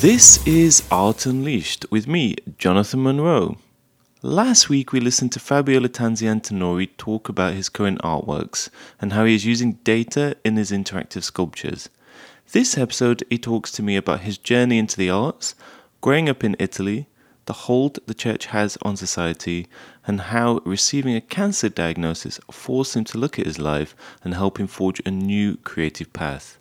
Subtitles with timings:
[0.00, 3.56] This is Art Unleashed with me, Jonathan Monroe.
[4.20, 8.68] Last week we listened to Fabio Lattanzi Antinori talk about his current artworks
[9.00, 11.88] and how he is using data in his interactive sculptures.
[12.52, 15.54] This episode he talks to me about his journey into the arts,
[16.02, 17.06] growing up in Italy,
[17.46, 19.68] the hold the church has on society,
[20.06, 24.58] and how receiving a cancer diagnosis forced him to look at his life and help
[24.58, 26.58] him forge a new creative path.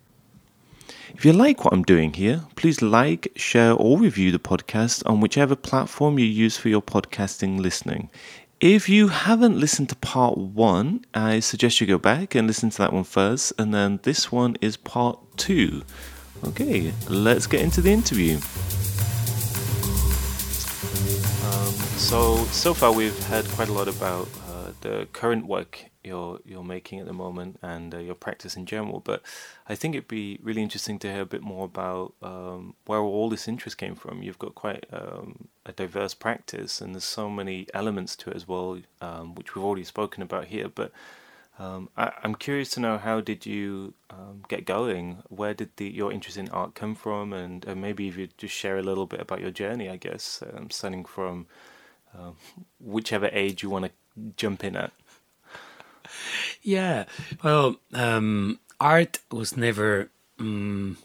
[1.15, 5.21] If you like what I'm doing here, please like, share, or review the podcast on
[5.21, 8.09] whichever platform you use for your podcasting listening.
[8.59, 12.77] If you haven't listened to part one, I suggest you go back and listen to
[12.79, 15.83] that one first, and then this one is part two.
[16.45, 18.35] Okay, let's get into the interview.
[21.45, 26.39] Um, so, so far we've heard quite a lot about uh, the current work you're
[26.45, 28.99] you're making at the moment and uh, your practice in general.
[28.99, 29.21] But
[29.67, 33.29] I think it'd be really interesting to hear a bit more about um, where all
[33.29, 34.21] this interest came from.
[34.21, 38.47] You've got quite um, a diverse practice, and there's so many elements to it as
[38.47, 40.67] well, um, which we've already spoken about here.
[40.67, 40.91] But
[41.59, 45.23] um, I, am curious to know how did you um, get going?
[45.29, 47.31] Where did the your interest in art come from?
[47.33, 50.43] And uh, maybe if you just share a little bit about your journey, I guess,
[50.53, 51.47] um, starting from
[52.79, 53.91] whichever age you want to
[54.37, 54.93] jump in at.
[56.63, 57.05] Yeah,
[57.43, 60.97] well, um, art was never um,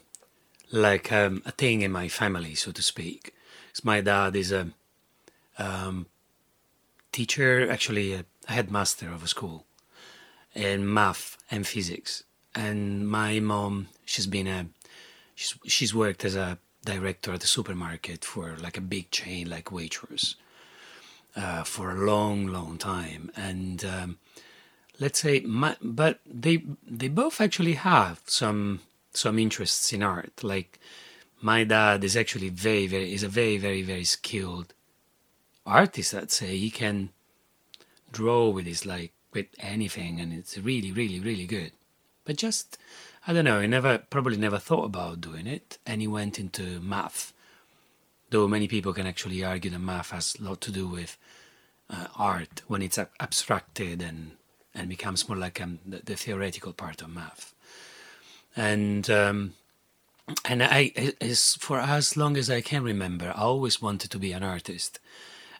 [0.71, 3.33] like um, a thing in my family, so to speak.
[3.83, 4.71] my dad is a
[5.57, 6.05] um,
[7.11, 9.65] teacher, actually a headmaster of a school
[10.55, 12.23] in math and physics,
[12.55, 14.67] and my mom, she's been a,
[15.35, 19.65] she's she's worked as a director at a supermarket for like a big chain like
[19.65, 20.35] Waitrose
[21.35, 24.17] uh, for a long, long time, and um,
[24.99, 28.81] let's say, but they they both actually have some
[29.13, 30.43] some interests in art.
[30.43, 30.79] Like
[31.41, 34.73] my dad is actually very very is a very very very skilled
[35.65, 36.13] artist.
[36.13, 37.09] I'd say he can
[38.11, 41.71] draw with his like with anything, and it's really really really good.
[42.25, 42.77] But just
[43.25, 43.61] I don't know.
[43.61, 47.33] He never probably never thought about doing it, and he went into math.
[48.31, 51.17] Though many people can actually argue that math has a lot to do with
[51.89, 54.33] uh, art when it's abstracted and
[54.73, 57.53] and becomes more like um, the, the, theoretical part of math.
[58.55, 59.53] And um,
[60.45, 64.31] and I, as for as long as I can remember, I always wanted to be
[64.31, 64.99] an artist.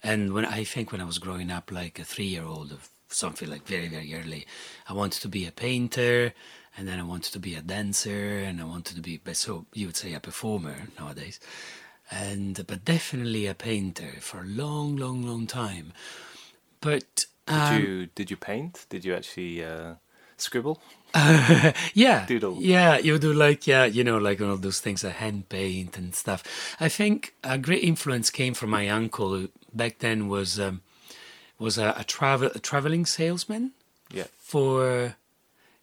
[0.03, 2.77] And when I think when I was growing up, like a three-year-old, or
[3.09, 4.45] something like very very early,
[4.87, 6.33] I wanted to be a painter,
[6.77, 9.87] and then I wanted to be a dancer, and I wanted to be so you
[9.87, 11.39] would say a performer nowadays,
[12.11, 15.93] and but definitely a painter for a long, long, long time.
[16.81, 18.85] But um, did you did you paint?
[18.89, 19.95] Did you actually uh,
[20.37, 20.81] scribble?
[21.13, 22.57] Uh, yeah, doodle.
[22.59, 26.13] Yeah, you do like yeah, you know, like all those things, a hand paint and
[26.13, 26.43] stuff.
[26.79, 30.81] I think a great influence came from my uncle, who back then was um,
[31.57, 33.71] was a, a travel a traveling salesman.
[34.11, 34.27] Yeah.
[34.37, 35.15] For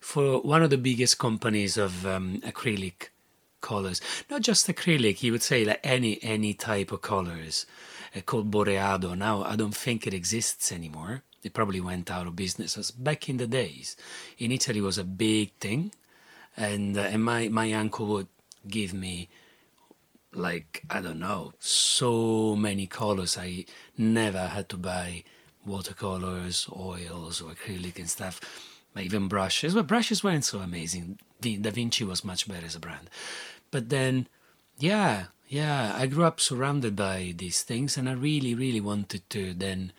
[0.01, 3.09] for one of the biggest companies of um, acrylic
[3.61, 4.01] colors,
[4.31, 5.17] not just acrylic.
[5.17, 7.67] He would say like any any type of colors,
[8.15, 9.17] uh, called Boreado.
[9.19, 12.77] Now I don't think it exists anymore they probably went out of business.
[12.77, 13.97] As back in the days,
[14.37, 15.93] in Italy was a big thing,
[16.57, 18.27] and uh, and my my uncle would
[18.67, 19.29] give me
[20.33, 23.39] like I don't know so many colors.
[23.39, 23.65] I
[23.97, 25.23] never had to buy
[25.65, 28.41] watercolors, oils, or acrylic and stuff.
[28.99, 29.75] Even brushes.
[29.75, 31.21] But brushes weren't so amazing.
[31.41, 33.09] Da Vinci was much better as a brand.
[33.71, 34.27] But then,
[34.79, 39.55] yeah, yeah, I grew up surrounded by these things, and I really, really wanted to
[39.55, 39.93] then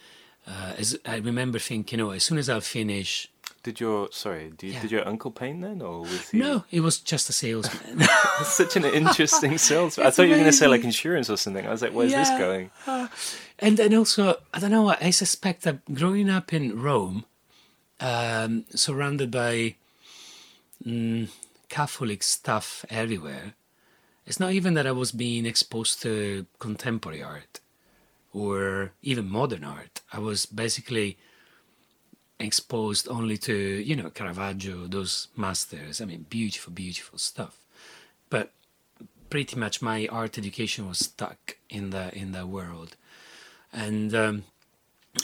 [0.47, 3.29] uh, as I remember thinking, know, as soon as I'll finish.
[3.63, 4.53] Did your sorry?
[4.57, 4.81] Did, yeah.
[4.81, 6.37] did your uncle paint then, or was he?
[6.37, 8.07] No, he was just a salesman.
[8.43, 10.07] Such an interesting salesman.
[10.07, 11.67] I thought you were going to say like insurance or something.
[11.67, 12.19] I was like, where's yeah.
[12.19, 12.71] this going?
[12.85, 13.07] Uh,
[13.59, 14.95] and then also, I don't know.
[15.01, 17.25] I suspect that growing up in Rome,
[17.99, 19.75] um, surrounded by
[20.85, 21.29] mm,
[21.67, 23.55] Catholic stuff everywhere,
[24.25, 27.59] it's not even that I was being exposed to contemporary art
[28.37, 30.01] or even modern art.
[30.13, 31.17] I was basically
[32.39, 36.01] exposed only to, you know, Caravaggio, those masters.
[36.01, 37.59] I mean, beautiful, beautiful stuff.
[38.29, 38.51] But
[39.29, 42.95] pretty much my art education was stuck in the in the world,
[43.73, 44.43] and um,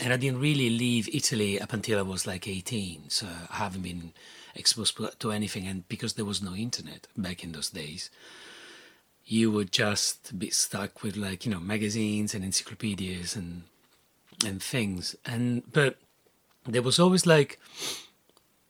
[0.01, 3.09] and I didn't really leave Italy up until I was like 18.
[3.09, 4.13] So I haven't been
[4.55, 8.09] exposed to anything, and because there was no internet back in those days,
[9.25, 13.63] you would just be stuck with like you know magazines and encyclopedias and
[14.45, 15.97] and things and but
[16.65, 17.59] there was always like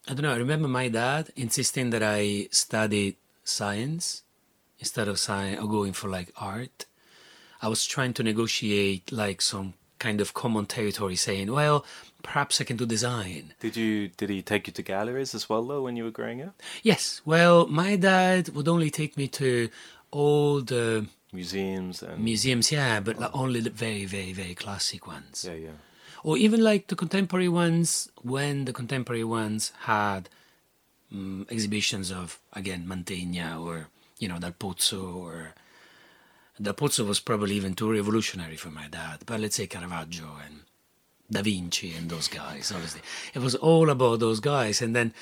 [0.08, 4.24] i don't know i remember my dad insisting that i study science
[4.80, 6.86] instead of science or going for like art.
[7.62, 11.86] I was trying to negotiate like some kind of common territory, saying, "Well,
[12.22, 15.64] perhaps I can do design." Did you did he take you to galleries as well
[15.64, 16.56] though when you were growing up?
[16.92, 17.22] Yes.
[17.24, 19.70] Well, my dad would only take me to
[20.14, 25.46] all the Museums and museums, yeah, but like only the very, very, very classic ones.
[25.48, 25.78] yeah, yeah.
[26.24, 30.30] or even like the contemporary ones when the contemporary ones had
[31.12, 33.88] um, exhibitions of again Mantegna or
[34.20, 35.56] you know Dal Pozzo or
[36.62, 40.62] Dal Pozzo was probably even too revolutionary for my dad but let's say Caravaggio and
[41.32, 43.02] Da Vinci and those guys obviously
[43.34, 45.14] it was all about those guys and then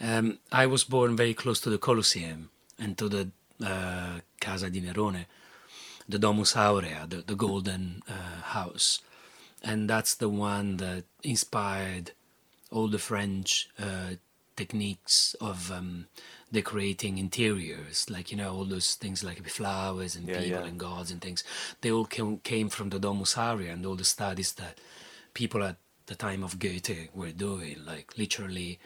[0.00, 3.30] um, I was born very close to the Colosseum and to the
[3.64, 5.26] uh, Casa di Nerone
[6.08, 9.00] the Domus Aurea the, the golden uh, house
[9.62, 12.12] and that's the one that inspired
[12.70, 14.14] all the French uh,
[14.56, 16.06] techniques of um,
[16.52, 20.66] decorating interiors, like you know all those things like flowers and Yeah, people yeah.
[20.66, 21.44] and gods and things.
[21.80, 24.78] They all came, came from the Domus Aurea and all the studies that
[25.34, 25.76] people at
[26.06, 28.78] the time of Goethe were doing, like literally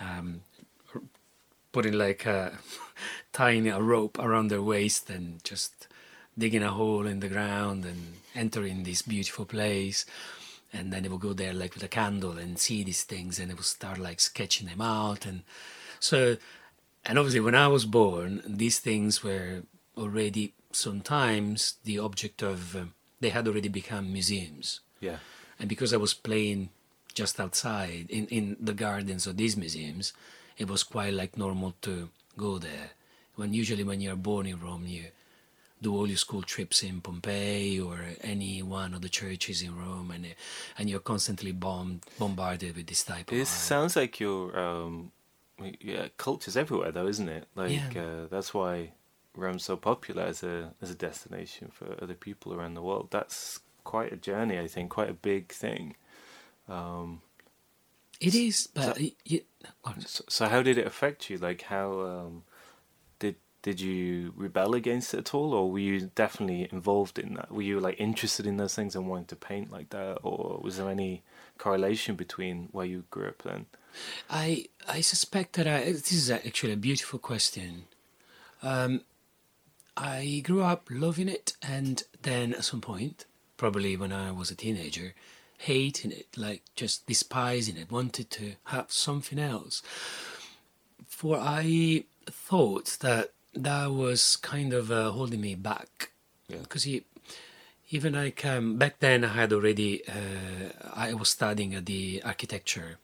[0.00, 0.42] um,
[1.72, 2.58] putting like a
[3.32, 5.88] tying a rope around their waist and just
[6.36, 10.04] digging a hole in the ground and entering this beautiful place.
[10.72, 13.50] And then they would go there like with a candle and see these things and
[13.50, 15.26] they would start like sketching them out.
[15.26, 15.42] And
[15.98, 16.36] so
[17.04, 19.62] and obviously when i was born these things were
[19.96, 24.80] already sometimes the object of um, they had already become museums.
[25.00, 25.18] Yeah.
[25.58, 26.70] and because I was playing
[27.14, 30.12] just outside in, in the gardens of these museums,
[30.58, 32.90] it was quite like normal to go there.
[33.36, 35.04] When usually when you're born in Rome, you
[35.80, 40.10] do all your school trips in Pompeii or any one of the churches in Rome,
[40.10, 40.26] and
[40.76, 43.48] and you're constantly bombed, bombarded with this type of It art.
[43.48, 45.12] sounds like your um,
[45.80, 47.46] yeah, culture's everywhere though, isn't it?
[47.54, 48.02] Like Yeah.
[48.02, 48.92] uh, that's why
[49.36, 53.08] Rome's so popular as a as a destination for other people around the world.
[53.12, 55.94] That's quite a journey, I think, quite a big thing.
[56.68, 57.22] Um,
[58.20, 59.42] It is, but y y-
[59.84, 61.38] oh, so, so how did it affect you?
[61.38, 62.42] Like how um,
[63.20, 67.52] did did you rebel against it at all, or were you definitely involved in that?
[67.52, 70.78] Were you like interested in those things and wanting to paint like that, or was
[70.78, 71.22] there any
[71.58, 73.66] correlation between where you grew up then?
[74.28, 77.84] I I suspect that I, this is actually a beautiful question.
[78.62, 79.02] Um,
[79.96, 83.26] I grew up loving it, and then at some point,
[83.56, 85.14] probably when I was a teenager,
[85.58, 89.82] hating it, like just despising it, wanted to have something else.
[91.06, 96.10] For I thought that that was kind of uh, holding me back,
[96.48, 96.58] Yeah.
[96.62, 96.86] because
[97.90, 102.98] even like um, back then I had already uh, I was studying at the architecture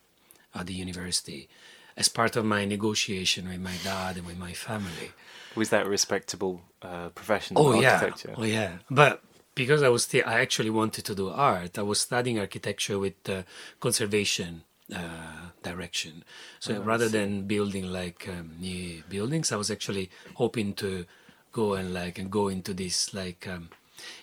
[0.55, 1.49] at the university
[1.97, 5.13] as part of my negotiation with my dad and with my family.
[5.57, 7.57] Was that a respectable uh, profession?
[7.59, 8.79] Oh yeah, oh yeah.
[8.91, 9.23] But
[9.55, 11.79] because I was still, I actually wanted to do art.
[11.79, 13.45] I was studying architecture with the
[13.81, 14.63] conservation
[14.95, 16.25] uh, direction.
[16.61, 21.07] So Oh, rather than building like um, new buildings, I was actually hoping to
[21.53, 23.69] go and like and go into this like um,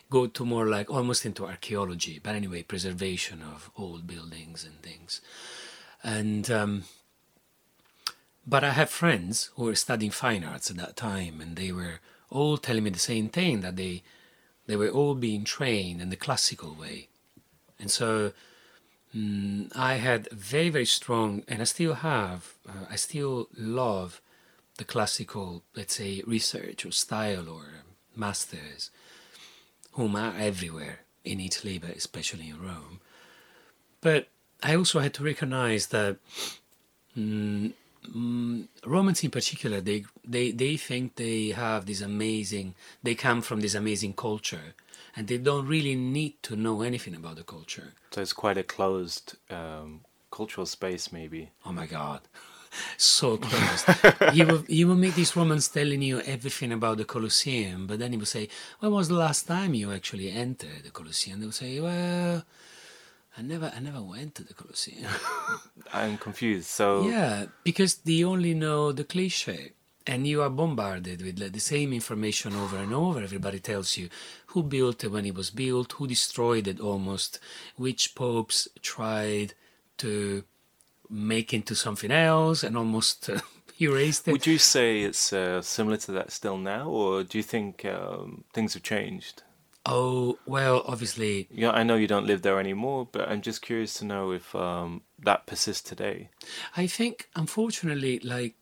[0.10, 2.20] go to more like almost into archaeology.
[2.22, 5.22] But anyway, preservation of old buildings and things.
[6.04, 6.84] And um,
[8.46, 12.00] but I have friends who were studying fine arts at that time, and they were
[12.30, 14.04] all telling me the same thing that they
[14.72, 17.10] they were all being trained in the classical way,
[17.80, 18.32] and so
[19.16, 24.22] mm, I had very very strong, and I still have, uh, I still love
[24.78, 27.84] the classical, let's say, research or style or
[28.16, 28.90] masters,
[29.92, 33.00] whom are everywhere in Italy, but especially in Rome.
[34.00, 34.30] But
[34.64, 36.18] I also had to recognize that
[37.18, 37.74] mm,
[38.08, 43.62] mm, Romans in particular, they, they, they think they have this amazing, they come from
[43.62, 44.76] this amazing culture,
[45.16, 47.94] and they don't really need to know anything about the culture.
[48.12, 51.50] So it's quite a closed um, cultural space, maybe.
[51.66, 52.22] Oh my God.
[52.96, 53.86] So close.
[54.34, 58.14] you will you will meet these Romans telling you everything about the Colosseum, but then
[58.14, 58.48] he will say,
[58.80, 62.46] "When was the last time you actually entered the Colosseum?" They will say, "Well,
[63.38, 65.10] I never I never went to the Colosseum."
[65.94, 66.68] I'm confused.
[66.68, 69.74] So Yeah, because they only know the cliche.
[70.08, 73.22] And you are bombarded with like, the same information over and over.
[73.22, 74.10] Everybody tells you
[74.48, 77.40] who built it when it was built, who destroyed it almost,
[77.76, 79.54] which popes tried
[79.98, 80.44] to
[81.08, 83.40] make into something else and almost uh,
[83.80, 84.32] erased it.
[84.32, 88.44] would you say it's uh, similar to that still now, or do you think um,
[88.54, 89.44] things have changed?
[89.86, 93.94] Oh, well, obviously, Yeah, I know you don't live there anymore, but I'm just curious
[93.96, 96.30] to know if um, that persists today.
[96.78, 98.56] I think, unfortunately, like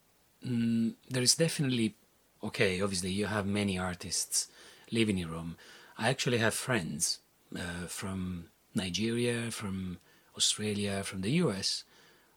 [0.45, 1.95] mm, there is definitely
[2.43, 4.47] okay, obviously you have many artists
[4.91, 5.57] living in Rome.
[5.97, 7.19] I actually have friends
[7.55, 9.97] uh, from Nigeria, from
[10.37, 11.83] Australia, from the US,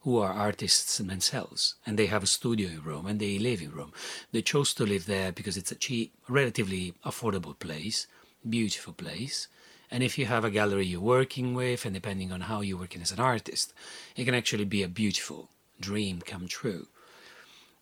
[0.01, 3.71] who are artists themselves, and they have a studio in Rome and they live in
[3.71, 3.93] Rome.
[4.33, 8.09] They chose to live there because it's a cheap, relatively affordable place,
[8.49, 9.49] beautiful place.
[9.91, 13.03] And if you have a gallery you're working with, and depending on how you're working
[13.03, 13.75] as an artist,
[14.17, 16.87] it can actually be a beautiful dream come true.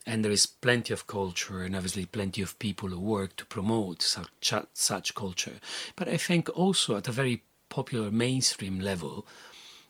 [0.06, 4.02] And there is plenty of culture, and obviously plenty of people who work to promote
[4.02, 5.60] such, such culture.
[5.94, 9.26] But I think also at a very popular mainstream level,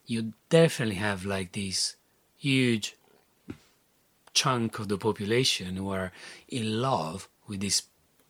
[0.05, 1.95] you definitely have like this
[2.37, 2.95] huge
[4.33, 6.11] chunk of the population who are
[6.47, 7.83] in love with this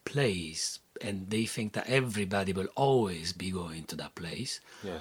[0.04, 4.60] place and they think that everybody will always be going to that place.
[4.82, 5.00] Yeah.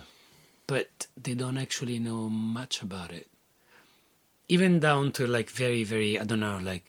[0.68, 3.28] But they don't actually know much about it.
[4.48, 6.86] Even down to like very, very, I don't know, like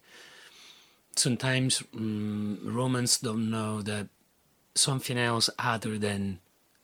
[1.15, 4.07] sometimes um, Romans don't know that
[4.75, 6.39] something else other than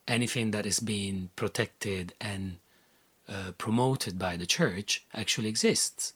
[0.08, 2.58] anything that is being protected and
[3.28, 6.14] uh, promoted by the church actually exists.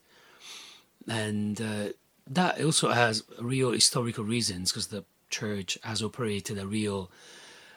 [1.08, 1.89] And uh,
[2.27, 7.11] that also has real historical reasons because the church has operated a real,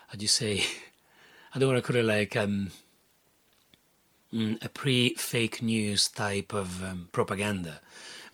[0.09, 0.65] how do you say,
[1.55, 2.71] I don't want to call it like um,
[4.33, 7.81] mm, a pre fake news type of um, propaganda,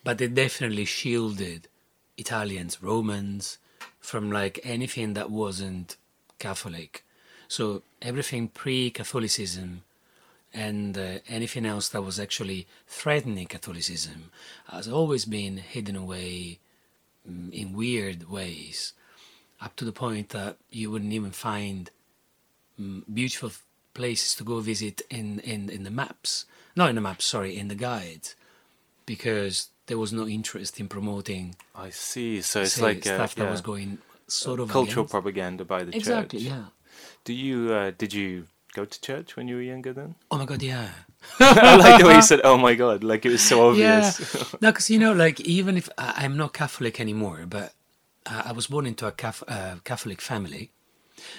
[0.02, 1.68] but it definitely shielded
[2.16, 3.58] Italians, Romans
[4.00, 5.96] from like anything that wasn't
[6.38, 7.04] Catholic.
[7.48, 9.82] So everything pre Catholicism
[10.54, 14.30] and uh, anything else that was actually threatening Catholicism
[14.70, 16.58] has always been hidden away
[17.28, 18.92] um, in weird ways
[19.60, 21.90] up to the point that you wouldn't even find
[22.78, 23.52] um, beautiful
[23.94, 26.46] places to go visit in, in, in the maps.
[26.74, 28.34] Not in the maps, sorry, in the guides,
[29.06, 31.54] because there was no interest in promoting.
[31.76, 32.40] I see.
[32.42, 35.12] So it's say, like stuff uh, that yeah, was going sort of cultural against.
[35.12, 36.48] propaganda by the Exactly, church.
[36.48, 36.64] yeah.
[37.24, 39.92] Do you uh, did you go to church when you were younger?
[39.92, 40.88] Then Oh my god, yeah.
[41.40, 44.34] I like the way you said, "Oh my god!" Like it was so obvious.
[44.34, 44.42] Yeah.
[44.60, 47.74] no, because you know, like even if I, I'm not Catholic anymore, but
[48.26, 50.70] uh, I was born into a Cath- uh, Catholic family,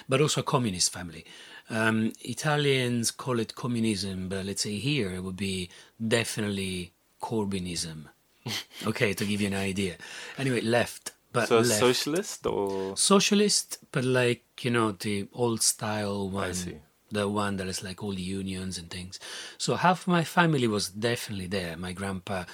[0.08, 1.24] but also a communist family.
[1.70, 5.70] Um, Italians call it communism, but let's say here it would be
[6.06, 8.06] definitely Corbynism.
[8.86, 9.96] okay, to give you an idea.
[10.36, 11.80] Anyway, left, but so left.
[11.80, 16.76] socialist or socialist, but like you know the old style one, I see.
[17.14, 19.18] The one that is like all the unions and things.
[19.58, 21.76] So half my family was definitely there.
[21.76, 22.44] My grandpa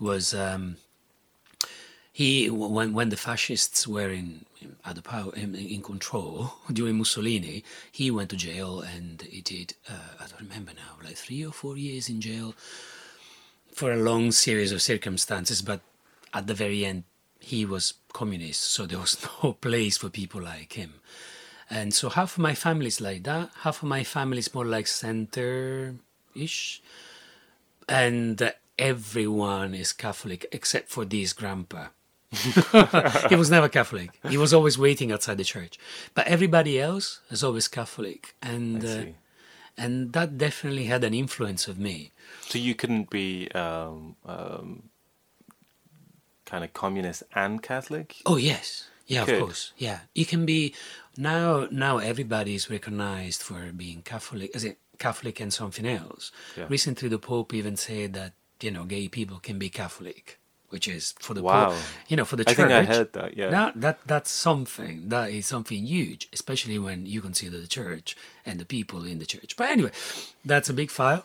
[0.00, 0.76] was um,
[2.12, 4.46] he when when the fascists were in
[4.84, 9.74] at the power in, in control during Mussolini, he went to jail and he did
[9.88, 12.54] uh, I don't remember now like three or four years in jail
[13.76, 15.60] for a long series of circumstances.
[15.60, 15.80] But
[16.32, 17.04] at the very end,
[17.38, 20.94] he was communist, so there was no place for people like him.
[21.68, 24.64] And so half of my family is like that, half of my family is more
[24.64, 26.82] like center-ish,
[27.88, 31.88] and uh, everyone is Catholic except for this grandpa.
[33.28, 34.10] he was never Catholic.
[34.28, 35.78] He was always waiting outside the church.
[36.14, 39.04] But everybody else is always Catholic, and uh,
[39.78, 42.10] and that definitely had an influence of me.
[42.40, 44.90] So you couldn't be um, um,
[46.44, 48.16] kind of communist and Catholic.
[48.26, 49.34] Oh yes, yeah, Good.
[49.36, 50.00] of course, yeah.
[50.14, 50.74] You can be
[51.16, 51.68] now.
[51.70, 56.32] Now everybody is recognized for being Catholic, as in Catholic and something else.
[56.56, 56.66] Yeah.
[56.68, 60.38] Recently, the Pope even said that you know gay people can be Catholic,
[60.70, 61.70] which is for the Wow.
[61.70, 62.56] Pope, you know, for the I church.
[62.56, 63.36] think I heard that.
[63.36, 63.50] Yeah.
[63.50, 68.58] Now that that's something that is something huge, especially when you consider the church and
[68.58, 69.56] the people in the church.
[69.56, 69.92] But anyway,
[70.44, 71.24] that's a big file.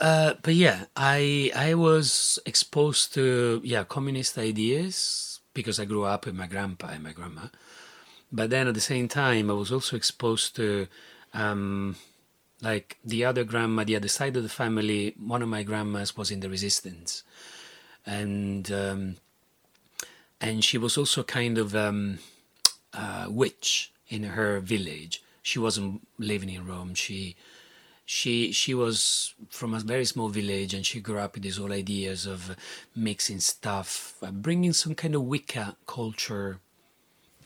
[0.00, 6.26] Uh, but yeah, I I was exposed to yeah communist ideas because I grew up
[6.26, 7.46] with my grandpa and my grandma.
[8.30, 10.88] But then at the same time, I was also exposed to
[11.32, 11.96] um,
[12.60, 15.14] like the other grandma, the other side of the family.
[15.18, 17.22] One of my grandmas was in the resistance,
[18.04, 19.16] and um,
[20.40, 22.18] and she was also kind of um,
[22.92, 25.22] a witch in her village.
[25.42, 26.94] She wasn't living in Rome.
[26.94, 27.36] She
[28.04, 31.72] she she was from a very small village and she grew up with these whole
[31.72, 32.56] ideas of
[32.94, 36.60] mixing stuff, uh, bringing some kind of Wicca culture.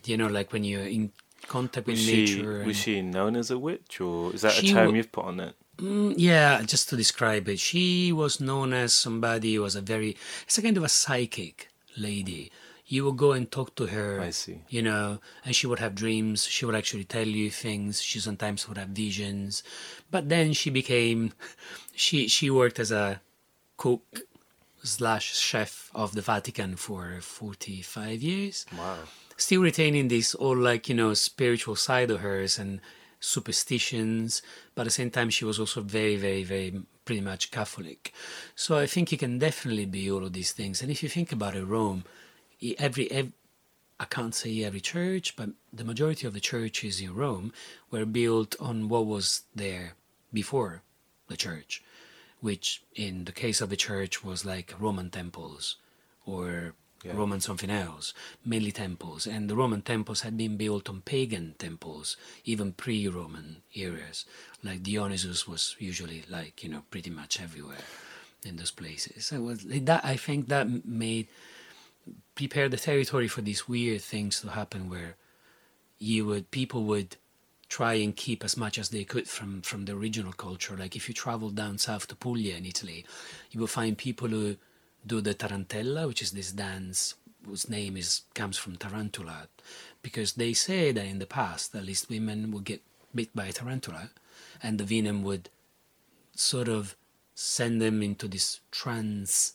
[0.05, 1.13] You know, like when you're in
[1.47, 2.65] contact with was she nature.
[2.65, 5.41] was she known as a witch, or is that a term wa- you've put on
[5.41, 5.55] it?
[5.79, 10.17] Mm, yeah, just to describe it, she was known as somebody who was a very,
[10.43, 12.51] it's a kind of a psychic lady.
[12.91, 14.21] You would go and talk to her.
[14.21, 14.63] I see.
[14.69, 16.47] You know, and she would have dreams.
[16.47, 18.03] She would actually tell you things.
[18.03, 19.63] She sometimes would have visions.
[20.11, 21.35] But then she became,
[21.95, 23.21] she she worked as a
[23.77, 24.03] cook,
[24.83, 28.67] slash chef of the Vatican for 45 years.
[28.77, 28.99] Wow.
[29.37, 32.81] Still retaining this all like, you know, spiritual side of hers and
[33.21, 34.43] superstitions,
[34.75, 38.13] but at the same time, she was also very, very, very pretty much Catholic.
[38.55, 40.83] So I think you can definitely be all of these things.
[40.83, 42.05] And if you think about it, Rome,
[42.79, 43.33] every, every
[44.01, 47.53] I can't say every church, but the majority of the churches in Rome
[47.91, 49.95] were built on what was there
[50.33, 50.83] before
[51.29, 51.83] the church,
[52.41, 55.77] which in the case of the church was like Roman temples
[56.25, 56.75] or
[57.05, 57.13] yeah.
[57.15, 58.13] Roman something else,
[58.45, 59.27] mainly temples.
[59.27, 64.25] And the Roman temples had been built on pagan temples, even pre Roman eras.
[64.63, 67.85] Like Dionysus was usually like, you know, pretty much everywhere
[68.45, 69.27] in those places.
[69.27, 71.29] So was, that, I think that made,
[72.35, 75.17] prepare the territory for these weird things to happen where
[75.99, 77.17] you would, people would
[77.69, 80.77] try and keep as much as they could from, from the original culture.
[80.77, 83.05] Like if you travel down south to Puglia in Italy,
[83.51, 84.57] you will find people who
[85.07, 87.15] do the tarantella, which is this dance
[87.47, 89.49] whose name is comes from tarantula,
[90.03, 92.83] because they say that in the past, at least women would get
[93.15, 94.11] bit by a tarantula,
[94.63, 95.49] and the venom would
[96.35, 96.97] sort of
[97.35, 99.55] send them into this trance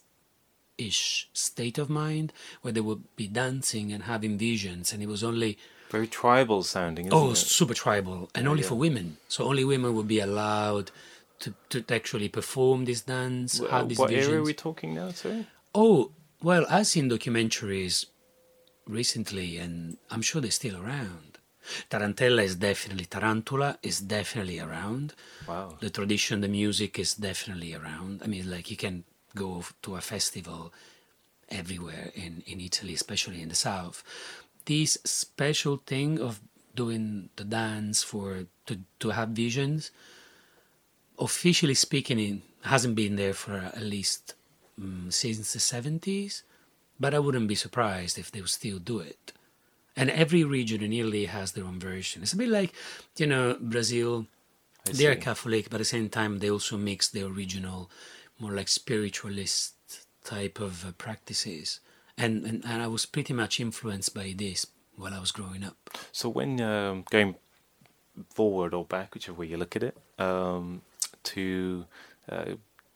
[0.78, 5.24] ish state of mind where they would be dancing and having visions and it was
[5.24, 5.58] only
[5.92, 7.36] very tribal sounding oh it?
[7.36, 8.70] super tribal and only yeah.
[8.70, 10.90] for women so only women would be allowed
[11.44, 14.30] to, to actually perform this dance, well, what visions.
[14.30, 15.46] era are we talking now, sorry?
[15.76, 16.12] Oh,
[16.42, 18.06] well, I've seen documentaries
[18.88, 21.40] recently, and I'm sure they're still around.
[21.90, 25.14] Tarantella is definitely Tarantula is definitely around.
[25.48, 25.78] Wow.
[25.80, 28.22] The tradition, the music is definitely around.
[28.24, 30.74] I mean, like you can go to a festival
[31.50, 34.04] everywhere in, in Italy, especially in the south.
[34.66, 36.40] This special thing of
[36.76, 39.92] doing the dance for to, to have visions
[41.20, 44.34] officially speaking, it hasn't been there for at least
[44.82, 46.44] um, since the 70s,
[47.00, 49.34] but I wouldn't be surprised if they would still do it.
[49.96, 52.24] And every region in Italy has their own version.
[52.24, 52.74] It's a bit like,
[53.18, 54.26] you know, Brazil,
[54.86, 57.92] they're Catholic, but at the same time, they also mix their original,
[58.40, 59.74] more like spiritualist
[60.24, 61.80] type of uh, practices.
[62.18, 65.90] And, and, and I was pretty much influenced by this while I was growing up.
[66.12, 67.36] So when um, going
[68.30, 70.82] forward or back, whichever way you look at it, um,
[71.24, 71.86] to
[72.30, 72.54] uh,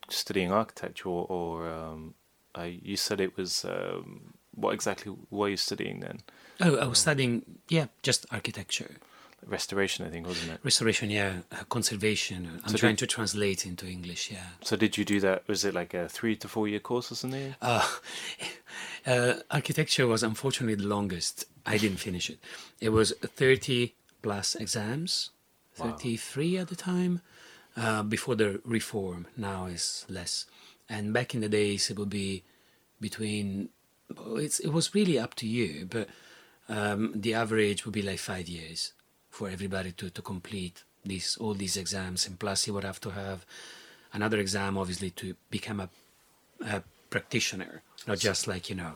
[0.10, 2.14] studying architecture, or, or um,
[2.64, 6.20] you said it was um, what exactly were you studying then?
[6.62, 8.96] Oh, I was studying, yeah, just architecture.
[9.46, 10.60] Restoration, I think, wasn't it?
[10.64, 12.60] Restoration, yeah, uh, conservation.
[12.64, 14.48] I'm so trying to translate into English, yeah.
[14.64, 15.48] So, did you do that?
[15.48, 17.56] Was it like a three to four year course or something?
[17.62, 17.88] Uh,
[19.06, 21.46] uh, architecture was unfortunately the longest.
[21.66, 22.40] I didn't finish it.
[22.82, 25.30] It was 30 plus exams,
[25.76, 26.62] 33 wow.
[26.62, 27.22] at the time.
[27.78, 29.28] Uh, before the reform.
[29.38, 30.48] Now is less,
[30.90, 32.44] and back in the days it would be
[33.00, 33.70] between.
[34.38, 36.10] It's it was really up to you, but
[36.68, 38.94] um, the average would be like five years
[39.38, 40.78] for everybody to, to complete
[41.12, 43.40] these all these exams, and plus he would have to have
[44.14, 45.90] another exam, obviously, to become a,
[46.76, 47.74] a practitioner,
[48.08, 48.94] not just like you know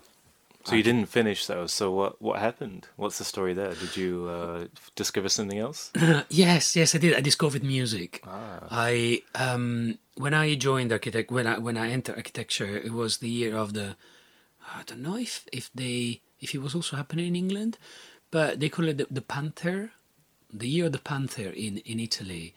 [0.63, 1.71] so you didn't finish those.
[1.73, 2.87] So what what happened?
[2.95, 3.73] What's the story there?
[3.73, 5.91] Did you uh, discover something else?
[6.29, 7.15] yes, yes, I did.
[7.15, 8.21] I discovered music.
[8.25, 8.67] Ah.
[8.69, 13.29] I um, when I joined architect when I when I entered architecture, it was the
[13.29, 13.95] year of the.
[14.73, 17.77] I don't know if if they if it was also happening in England,
[18.29, 19.91] but they call it the, the Panther,
[20.53, 22.53] the year of the Panther in in Italy.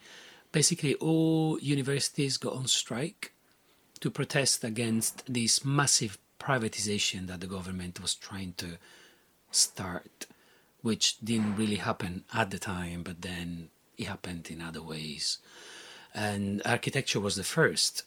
[0.51, 3.33] Basically, all universities go on strike
[3.99, 8.77] to protest against this massive privatization that the government was trying to
[9.51, 10.27] start,
[10.81, 15.39] which didn't really happen at the time, but then it happened in other ways.
[16.13, 18.03] And architecture was the first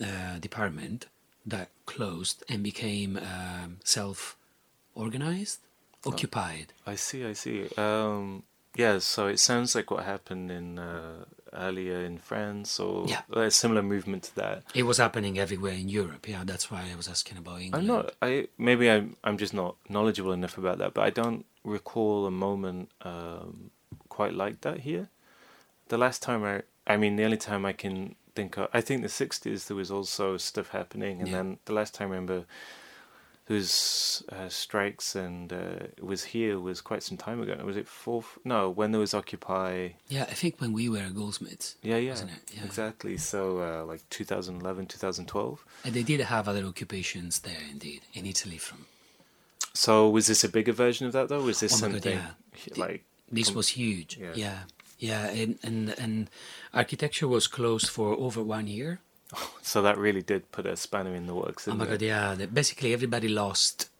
[0.00, 1.06] uh, department
[1.46, 4.36] that closed and became um, self
[4.94, 5.60] organized,
[6.04, 6.72] oh, occupied.
[6.86, 7.68] I see, I see.
[7.76, 8.42] Um,
[8.78, 13.22] yeah, so it sounds like what happened in uh, earlier in France or yeah.
[13.32, 14.62] a similar movement to that.
[14.72, 16.28] It was happening everywhere in Europe.
[16.28, 17.74] Yeah, that's why I was asking about England.
[17.74, 18.14] I'm not.
[18.22, 19.16] I maybe I'm.
[19.24, 20.94] I'm just not knowledgeable enough about that.
[20.94, 23.72] But I don't recall a moment um,
[24.08, 25.08] quite like that here.
[25.88, 29.02] The last time I, I mean, the only time I can think of, I think
[29.02, 31.38] the '60s there was also stuff happening, and yeah.
[31.38, 32.44] then the last time I remember
[33.48, 37.58] whose uh, strikes and uh, was here was quite some time ago.
[37.64, 38.38] Was it fourth?
[38.44, 39.88] No, when there was Occupy.
[40.06, 41.76] Yeah, I think when we were goldsmiths.
[41.82, 42.16] Yeah, yeah,
[42.54, 42.64] yeah.
[42.64, 43.16] exactly.
[43.16, 45.64] So uh, like 2011, 2012.
[45.82, 48.84] And they did have other occupations there, indeed, in Italy from.
[49.72, 51.40] So was this a bigger version of that though?
[51.40, 52.34] Was this oh something God,
[52.66, 52.74] yeah.
[52.76, 53.04] like?
[53.32, 54.18] This was huge.
[54.18, 54.32] Yeah.
[54.34, 54.58] yeah.
[54.98, 56.30] Yeah, and, and and
[56.74, 58.98] architecture was closed for over one year
[59.62, 61.68] So that really did put a spanner in the works.
[61.68, 61.90] Oh my it?
[61.90, 62.46] god, yeah.
[62.46, 63.90] Basically, everybody lost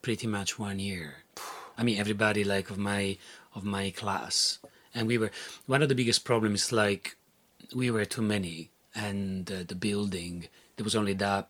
[0.00, 1.24] pretty much one year.
[1.76, 3.18] I mean, everybody like of my
[3.54, 4.58] of my class,
[4.94, 5.30] and we were
[5.66, 6.72] one of the biggest problems.
[6.72, 7.16] Like,
[7.74, 11.48] we were too many, and uh, the building there was only that.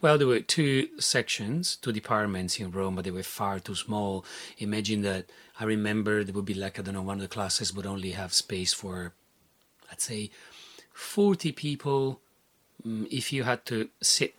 [0.00, 4.24] Well, there were two sections, two departments in Rome, but they were far too small.
[4.56, 5.26] Imagine that.
[5.60, 8.12] I remember there would be like I don't know, one of the classes would only
[8.12, 9.12] have space for,
[9.90, 10.30] I'd say,
[10.94, 12.22] forty people
[12.86, 14.34] Mm, if you had to sit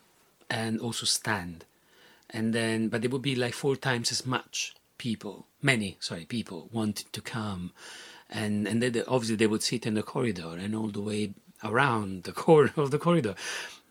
[0.50, 1.66] and also stand.
[2.30, 6.70] And then but there would be like four times as much people many sorry people
[6.72, 7.72] wanted to come.
[8.30, 12.24] And and then obviously they would sit in the corridor and all the way around
[12.24, 13.36] the corner of the corridor.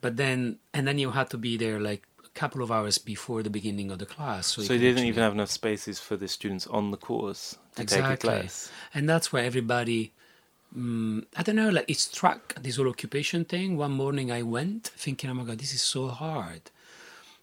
[0.01, 3.43] But then and then you had to be there like a couple of hours before
[3.43, 6.29] the beginning of the class so, So you didn't even have enough spaces for the
[6.29, 8.31] students on the course to take a exactly.
[8.31, 8.71] class.
[8.95, 10.13] and that's where everybody
[10.77, 13.77] mm, i don't know like it struck this whole occupation thing.
[13.77, 16.71] One morning i went thinking oh my god this is so hard.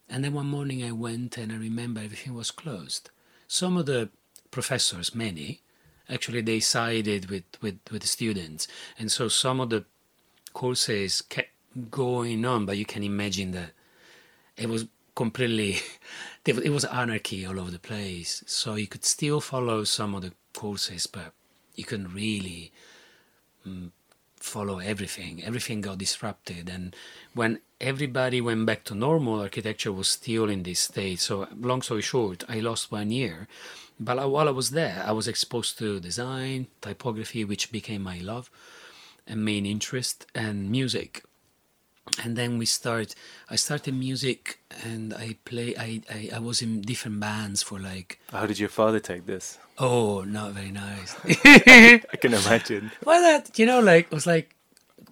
[0.10, 3.10] And then one morning i went and i remember everything was closed.
[3.48, 4.10] Some of the
[4.52, 5.62] professors many
[6.10, 8.68] actually they sided with with, with the students.
[9.00, 9.86] And so some of the
[10.54, 11.52] courses kept
[11.90, 13.72] going on but you can imagine that
[14.58, 14.86] it was
[15.16, 15.80] completely
[16.46, 18.44] it was anarchy all over the place.
[18.46, 21.34] So you could still follow some of the courses but
[21.76, 22.72] you couldn't really
[24.40, 25.44] follow everything.
[25.44, 26.70] Everything got disrupted.
[26.70, 26.96] And
[27.34, 31.20] when everybody went back to normal architecture was still in this state.
[31.20, 33.48] So long story short i lost one year.
[34.00, 38.50] But while i was there i was exposed to design typography which became my love
[39.28, 41.24] and main interest and music
[42.24, 43.16] and then we start
[43.50, 48.20] i started music and i play I, I i was in different bands for like
[48.32, 49.58] How did your father take this?
[49.80, 52.92] oh not very nice I can imagine.
[53.06, 54.56] well that you know like it was like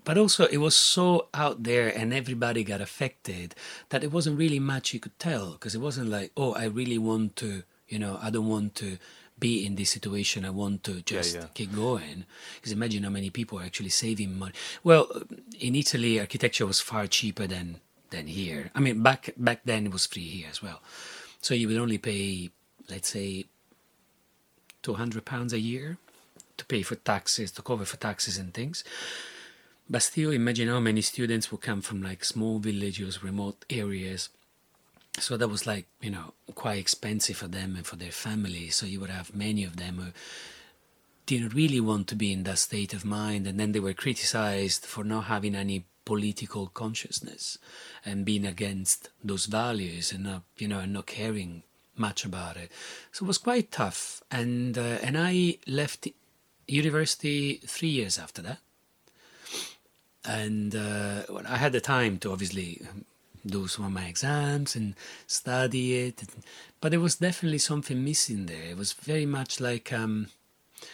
[0.06, 3.56] but also it was so out there and everybody got affected
[3.90, 6.98] that it wasn't really much you could tell because it wasn't like oh i really
[6.98, 8.98] want to you know i don't want to
[9.44, 11.48] be in this situation i want to just yeah.
[11.58, 12.20] keep going.
[12.56, 14.54] Because imagine how many people are actually saving money.
[14.90, 15.04] Well
[15.68, 17.68] in italy architecture was far cheaper than
[18.14, 18.64] than here.
[18.78, 20.80] I mean back back then it was free here as well.
[21.46, 22.50] So you would only pay
[22.94, 23.46] let's say
[24.84, 25.98] 200 pounds a year
[26.58, 28.84] to pay for taxes to cover for taxes and things.
[29.90, 34.30] But still imagine how many students would come from like small villages remote areas
[35.20, 38.70] so that was like you know quite expensive for them and for their family.
[38.70, 40.12] So you would have many of them who
[41.26, 43.48] didn't really want to be in that state of mind.
[43.48, 47.58] And then they were criticized for not having any political consciousness
[48.06, 51.64] and being against those values and not you know and not caring
[51.96, 52.72] much about it.
[53.12, 54.22] So it was quite tough.
[54.32, 56.08] And uh, and i left
[56.68, 58.60] university three years after that.
[60.26, 62.82] And uh, well, I had the time to obviously
[63.46, 64.96] do some of my exams and
[65.28, 66.24] study it,
[66.82, 68.72] but there was definitely something missing there.
[68.72, 70.28] It was very much like um,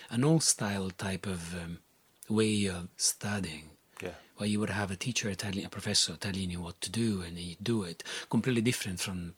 [0.09, 1.79] an old style type of um,
[2.27, 3.69] way of studying,
[4.01, 4.15] Yeah.
[4.37, 7.37] where you would have a teacher telling a professor telling you what to do, and
[7.37, 8.03] you do it.
[8.29, 9.35] Completely different from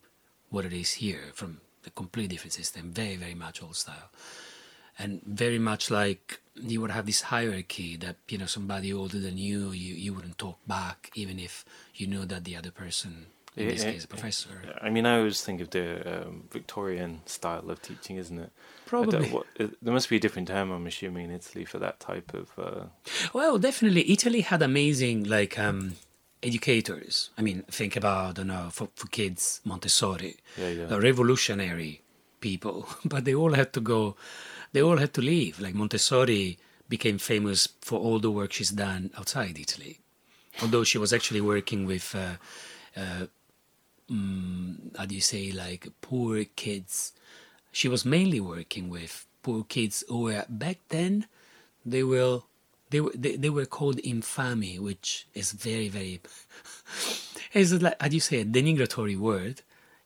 [0.50, 2.92] what it is here, from a completely different system.
[2.92, 4.10] Very, very much old style
[5.02, 5.12] and
[5.44, 6.26] very much like
[6.72, 10.38] you would have this hierarchy that you know somebody older than you you, you wouldn't
[10.38, 11.54] talk back even if
[12.00, 13.12] you know that the other person
[13.58, 14.56] in this Yeah, case a professor
[14.88, 18.52] I mean, I always think of the um, Victorian style of teaching, isn't it?
[18.86, 19.48] Probably what-
[19.84, 22.48] there must be a different term, I'm assuming, in Italy for that type of.
[22.68, 22.84] Uh,
[23.40, 25.80] well definitely italy had amazing like um
[26.44, 30.86] educators i mean think about i don't know for, for kids montessori Yeah, yeah.
[30.92, 31.94] the revolutionary
[32.40, 34.16] people but they all had to go
[34.74, 35.60] they all had to leave.
[35.60, 36.58] Like montessori
[36.90, 40.00] became famous for all the work she's done outside italy.
[40.62, 42.36] Although she was actually working with uh,
[43.00, 43.26] uh,
[44.10, 47.14] mm, how do you say like poor kids.
[47.72, 51.26] She was mainly working with poor kids who were back then
[51.86, 52.46] they will
[52.90, 56.22] they were they, they were called infami which is very very
[57.54, 59.62] is like how do you say a denigratory word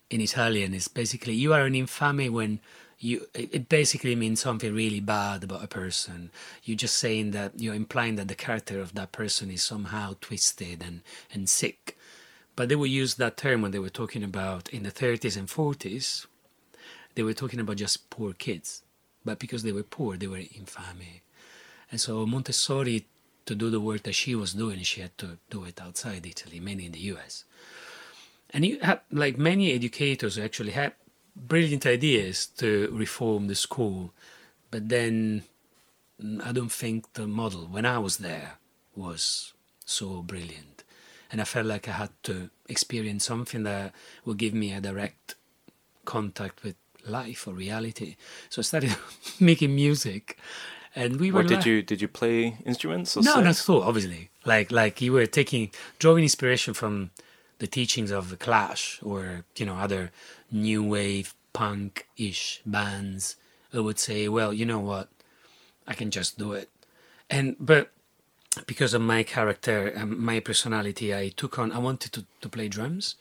[0.10, 2.60] in italian is basically you are an infame when
[3.00, 6.32] you it basically means something really bad about a person.
[6.64, 10.84] You're just saying that you're implying that the character of that person is somehow twisted
[10.84, 11.02] and
[11.34, 11.98] and sick.
[12.56, 15.48] But they would use that term when they were talking about in the 30s and
[15.48, 16.26] 40s
[17.16, 18.84] they were talking about just poor kids.
[19.24, 21.22] But because they were poor they were infame
[21.92, 23.06] and so montessori
[23.46, 26.60] to do the work that she was doing she had to do it outside italy
[26.60, 27.46] mainly in the us
[28.52, 30.94] and you have like many educators actually had
[31.36, 34.14] brilliant ideas to reform the school
[34.72, 35.44] but then
[36.44, 38.54] i don't think the model when i was there
[38.96, 39.54] was
[39.86, 40.84] so brilliant
[41.32, 43.94] and I felt like I had to experience something that
[44.24, 45.36] would give me a direct
[46.06, 48.16] contact with life or reality.
[48.50, 48.96] So I started
[49.40, 50.38] making music,
[50.96, 51.40] and we were.
[51.42, 53.44] What did like- you did you play instruments or no, sing?
[53.44, 53.84] not at all.
[53.84, 57.12] Obviously, like like you were taking drawing inspiration from
[57.60, 60.12] the teachings of the Clash or you know other
[60.52, 63.36] new wave punk ish bands.
[63.74, 65.10] I would say, well, you know what,
[65.88, 66.70] I can just do it,
[67.30, 67.92] and but
[68.68, 71.72] because of my character and my personality, I took on.
[71.72, 73.16] I wanted to to play drums,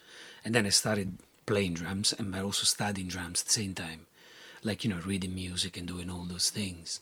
[0.44, 4.06] and then I started playing drums and also studying drums at the same time
[4.64, 7.00] like you know reading music and doing all those things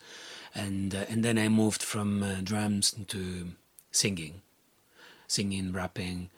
[0.55, 3.53] and uh, and then i moved from uh, drums to
[3.91, 4.43] singing
[5.29, 6.29] singing rapping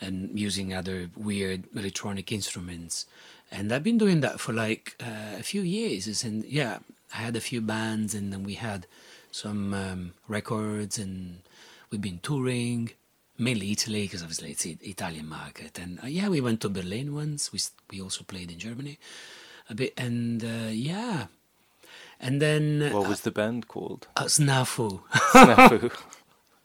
[0.00, 3.06] and using other weird electronic instruments.
[3.50, 6.24] And i've been doing that for like uh, a few years.
[6.24, 6.78] And yeah
[7.14, 8.86] i had a few bands and then we had
[9.30, 11.38] some um, records and
[11.90, 12.90] we've been touring
[13.38, 15.78] mainly italy because obviously it's the italian market.
[15.78, 17.52] And uh, yeah we went to berlin once.
[17.52, 18.98] We, we also played in germany
[19.70, 21.26] a bit and uh, yeah.
[22.18, 24.08] And then What was the band called?
[24.16, 25.02] uh, snafu.
[25.32, 25.92] Snafu.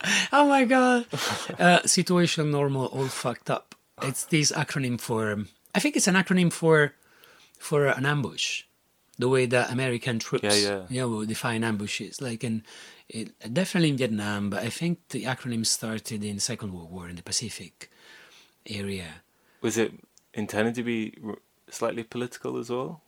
[0.32, 1.06] oh my god
[1.60, 6.16] uh, situation normal all fucked up it's this acronym for um, i think it's an
[6.16, 6.94] acronym for
[7.60, 8.64] for an ambush
[9.20, 10.82] the way that american troops Yeah, yeah.
[10.90, 12.64] you know, define ambushes like in
[13.10, 17.16] it, definitely in vietnam but i think the acronym started in second world war in
[17.16, 17.92] the pacific
[18.68, 19.22] area
[19.62, 19.94] was it
[20.34, 21.14] intended to be
[21.70, 23.02] slightly political as well?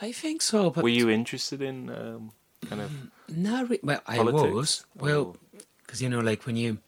[0.00, 2.32] i think so but Were you interested in um,
[2.68, 2.90] kind of
[3.28, 4.52] not re- well i politics?
[4.54, 5.34] was well or-
[5.90, 6.78] because you know like when you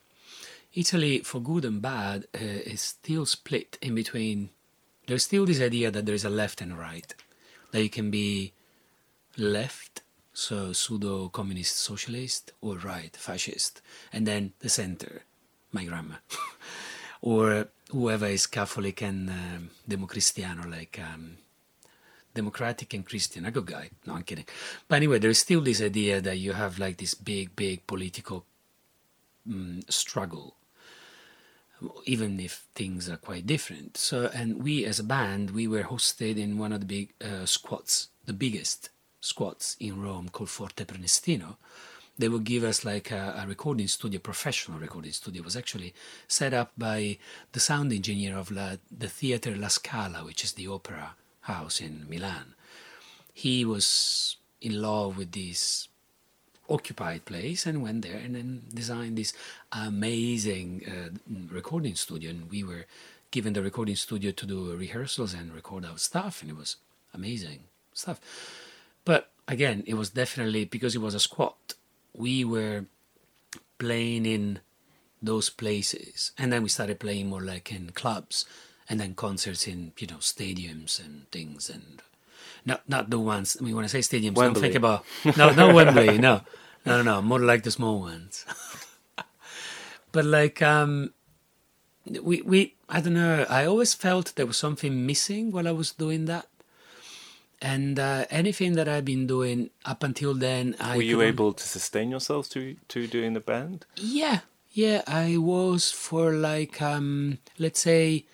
[0.75, 4.49] italy for good and bad uh, is still split in between
[5.09, 7.13] there's still this idea that there's a left and right
[7.73, 8.53] that you can be
[9.37, 15.23] left so pseudo communist socialist or right fascist and then the center
[15.73, 16.15] my grandma
[17.21, 21.39] or whoever is catholic and um, democristiano like um,
[22.35, 23.91] democratic and Christian, a good guy.
[24.07, 24.47] No, I'm kidding.
[24.89, 28.47] But anyway, there's still this idea that you have like this big, big political
[29.49, 30.57] mm, struggle,
[32.05, 33.97] even if things are quite different.
[33.97, 37.47] So, and we as a band, we were hosted in one of the big uh,
[37.47, 41.57] squats, the biggest squats in Rome called Forte Prenestino.
[42.19, 45.41] They would give us like a, a recording studio, professional recording studio.
[45.41, 45.95] It was actually
[46.29, 47.19] set up by
[47.53, 52.07] the sound engineer of La, the theater La Scala, which is the opera house in
[52.09, 52.55] Milan.
[53.33, 55.89] He was in love with this
[56.73, 59.33] occupied place and went there and then designed this
[59.73, 61.11] amazing uh,
[61.53, 62.31] recording studio.
[62.31, 62.87] And we were
[63.31, 66.77] given the recording studio to do rehearsals and record our stuff, and it was
[67.13, 67.61] amazing
[67.93, 68.21] stuff.
[69.05, 71.75] But again, it was definitely because it was a squat.
[72.15, 72.85] We were
[73.79, 74.61] playing in
[75.21, 78.45] those places, and then we started playing more like in clubs,
[78.89, 82.03] and then concerts in you know stadiums and things, and
[82.65, 83.57] not not the ones.
[83.59, 85.05] I mean, when I say stadiums, don't think about
[85.37, 86.43] no, not Wembley, no,
[86.85, 88.45] no, no, no, more like the small ones.
[90.13, 91.13] but like um,
[92.23, 93.47] we we I don't know.
[93.49, 96.47] I always felt there was something missing while I was doing that.
[97.61, 101.63] And uh, anything that I've been doing up until then, I were you able to
[101.63, 103.87] sustain yourselves to to doing the band?
[103.97, 104.41] Yeah,
[104.73, 108.25] yeah, I was for like um, let's say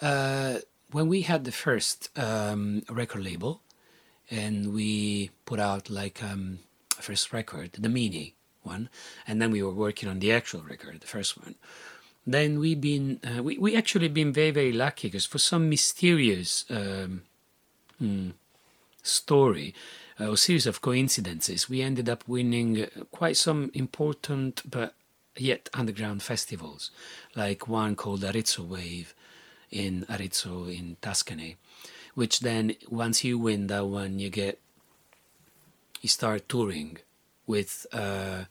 [0.00, 0.58] uh,
[0.92, 3.62] when we had the first um, record label,
[4.30, 6.60] and we put out like um,
[7.02, 8.88] first record, the mini one,
[9.26, 11.54] and then we were working on the actual record, the first one.
[12.26, 16.64] Then we've been uh, we we actually been very very lucky because for some mysterious
[16.70, 17.22] um,
[17.98, 18.30] hmm,
[19.02, 19.74] story
[20.20, 24.94] uh, or series of coincidences, we ended up winning uh, quite some important but
[25.36, 26.90] yet underground festivals,
[27.34, 29.14] like one called Arezzo Wave
[29.70, 31.56] in Arezzo in Tuscany,
[32.14, 34.60] which then once you win that one, you get
[36.00, 36.98] you start touring
[37.46, 38.44] with uh,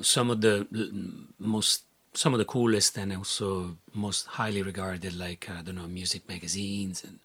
[0.00, 0.66] some of the
[1.38, 1.84] most
[2.16, 7.02] some of the coolest and also most highly regarded like I don't know music magazines
[7.04, 7.18] and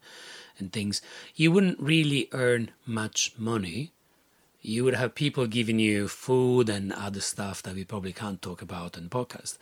[0.58, 1.02] and things.
[1.36, 3.92] You wouldn't really earn much money.
[4.62, 8.62] You would have people giving you food and other stuff that we probably can't talk
[8.62, 9.58] about the podcast.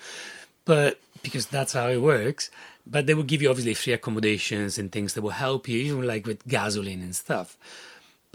[0.65, 2.49] But because that's how it works
[2.89, 6.07] but they will give you obviously free accommodations and things that will help you, even
[6.07, 7.57] like with gasoline and stuff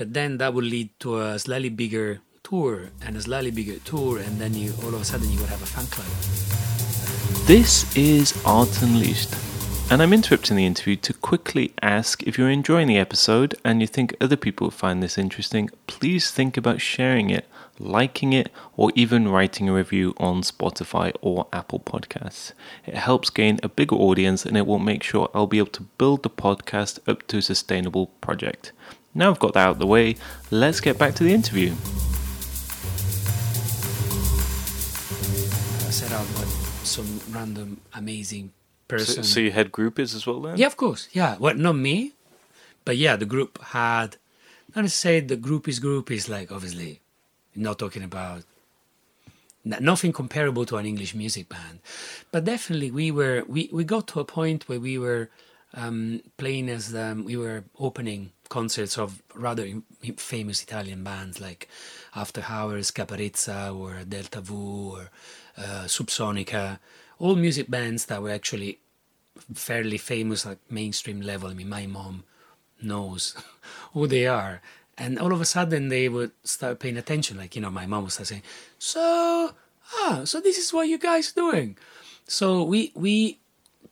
[0.02, 4.18] but then that would lead to a slightly bigger tour and a slightly bigger tour
[4.18, 6.10] and then you all of a sudden you would have a fan club
[7.46, 9.32] This is Art Unleashed,
[9.92, 13.86] and I'm interrupting the interview to quickly ask if you're enjoying the episode and you
[13.86, 17.46] think other people find this interesting, please think about sharing it
[17.78, 22.52] liking it, or even writing a review on Spotify or Apple Podcasts.
[22.86, 25.82] It helps gain a bigger audience and it will make sure I'll be able to
[25.98, 28.72] build the podcast up to a sustainable project.
[29.14, 30.16] Now I've got that out of the way,
[30.50, 31.72] let's get back to the interview.
[35.86, 36.48] I set out what
[36.86, 38.52] some random amazing
[38.90, 39.24] So, person.
[39.24, 40.56] so you had groupies as well then?
[40.56, 41.08] Yeah, of course.
[41.12, 41.36] Yeah.
[41.38, 42.12] Well, not me,
[42.84, 44.16] but yeah, the group had.
[44.74, 47.00] Not to say the group is group is like obviously,
[47.54, 48.44] not talking about
[49.64, 51.80] nothing comparable to an English music band,
[52.32, 55.28] but definitely we were we we got to a point where we were
[55.74, 59.66] um, playing as um, we were opening concerts of rather
[60.18, 61.68] famous Italian bands like
[62.14, 65.10] After Hours, Caparezza, or Delta Vu, or
[65.56, 66.78] uh, Subsonica,
[67.18, 68.80] all music bands that were actually
[69.54, 71.48] fairly famous at mainstream level.
[71.48, 72.24] I mean, my mom
[72.82, 73.34] knows
[73.94, 74.60] who they are.
[74.98, 77.38] And all of a sudden they would start paying attention.
[77.38, 78.42] Like, you know, my mom would start saying,
[78.78, 79.54] So,
[79.94, 81.78] ah, so this is what you guys are doing.
[82.28, 83.38] So we, we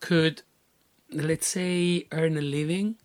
[0.01, 0.43] could,
[1.11, 2.97] let's say, earn a living,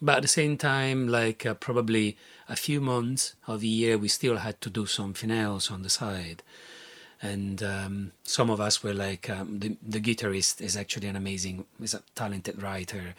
[0.00, 2.16] but at the same time, like uh, probably
[2.48, 5.90] a few months of the year, we still had to do something else on the
[5.90, 6.42] side.
[7.20, 11.64] And um, some of us were like um, the, the guitarist is actually an amazing
[11.82, 13.14] is a talented writer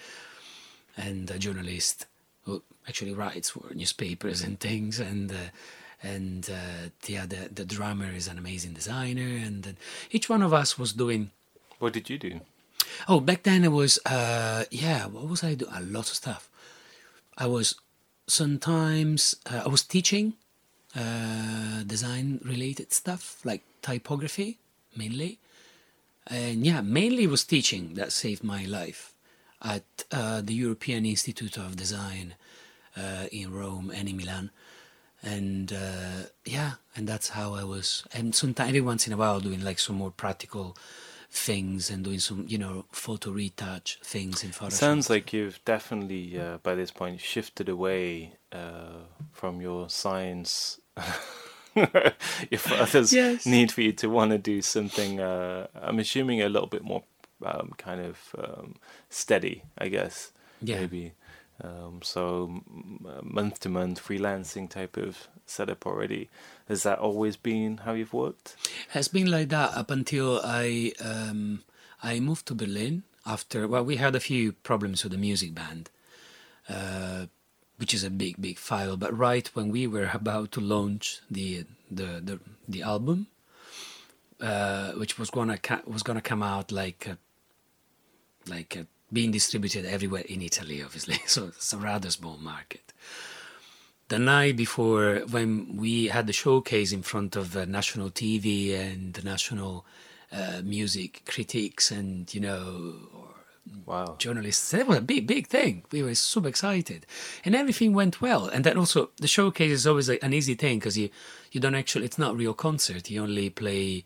[0.96, 2.06] and a journalist
[2.46, 5.00] who actually writes for newspapers and things.
[5.00, 5.36] And uh,
[6.02, 9.28] and uh, the the drummer is an amazing designer.
[9.46, 9.78] And then
[10.12, 11.32] each one of us was doing
[11.80, 12.40] What did you do?
[13.08, 16.49] oh back then it was uh, yeah what was i doing a lot of stuff
[17.40, 17.76] i was
[18.28, 20.34] sometimes uh, i was teaching
[20.96, 24.58] uh, design related stuff like typography
[24.96, 25.40] mainly.
[26.28, 29.14] And yeah mainly was teaching that saved my life
[29.62, 32.36] at uh, the european institute of design
[32.96, 34.52] uh, in rome and in milan.
[35.22, 39.40] And uh, yeah and that's how i was and sometimes every once in a while
[39.40, 40.78] doing like some more practical
[41.32, 46.40] things and doing some you know photo retouch things in photoshop Sounds like you've definitely,
[46.40, 50.80] uh, by this point, shifted away uh, from your science.
[51.76, 53.46] your father's Yes.
[53.46, 55.20] need for you to want to do something.
[55.20, 57.04] Uh, I'm assuming a little bit more
[57.46, 58.76] um, kind of um,
[59.10, 60.32] steady, I guess.
[60.62, 60.80] Yeah.
[60.82, 61.14] Maybe.
[61.62, 62.62] Um, so
[63.22, 66.30] month to month freelancing type of setup already.
[66.68, 68.56] Has that always been how you've worked?
[68.90, 71.64] has been like that up until I um,
[72.02, 75.90] I moved to Berlin after well we had a few problems with the music band,
[76.70, 77.26] uh,
[77.78, 78.96] which is a big big file.
[78.96, 83.28] But right when we were about to launch the the the, the album,
[84.40, 87.18] uh, which was gonna ca- was gonna come out like a,
[88.50, 91.18] like uh, being distributed everywhere in Italy, obviously.
[91.28, 92.94] So it's a rather small market.
[94.10, 99.14] The night before when we had the showcase in front of uh, national TV and
[99.14, 99.86] the national
[100.32, 103.26] uh, music critics and you know or
[103.86, 104.16] Wow.
[104.18, 105.84] journalists that was a big big thing.
[105.92, 107.06] We were super excited.
[107.46, 108.48] And everything went well.
[108.48, 111.10] And then also the showcase is always like an easy thing because you
[111.52, 113.12] you don't actually it's not a real concert.
[113.12, 114.06] You only play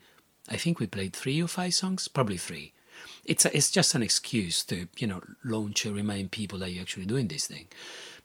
[0.49, 2.73] i think we played three or five songs probably three
[3.25, 6.81] it's a, it's just an excuse to you know launch and remind people that you're
[6.81, 7.67] actually doing this thing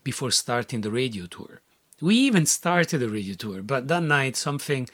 [0.05, 1.61] before starting the radio tour
[2.01, 4.89] we even started the radio tour but that night something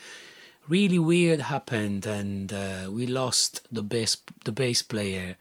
[0.68, 5.36] really weird happened and uh, we lost the bass the bass player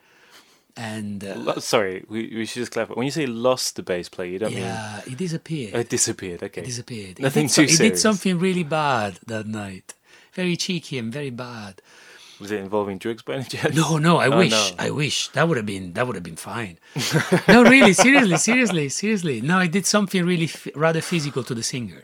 [0.75, 2.95] and uh, Sorry, we, we should just clarify.
[2.95, 4.63] When you say lost the bass player, you don't mean.
[4.63, 6.41] yeah he disappeared it disappeared.
[6.41, 6.61] Okay.
[6.61, 7.19] He disappeared.
[7.19, 9.93] Nothing he did, so- too He did something really bad that night.
[10.33, 11.79] Very cheeky and very bad.
[12.43, 13.75] Was it involving drugs by any chance?
[13.75, 14.51] No, no, I Oh, wish.
[14.51, 14.69] no.
[14.77, 15.29] I wish.
[15.29, 16.75] That would have been that would have been fine.
[17.47, 19.41] no, really, seriously, seriously, seriously.
[19.41, 22.03] No, I did something really f- rather physical to the singer.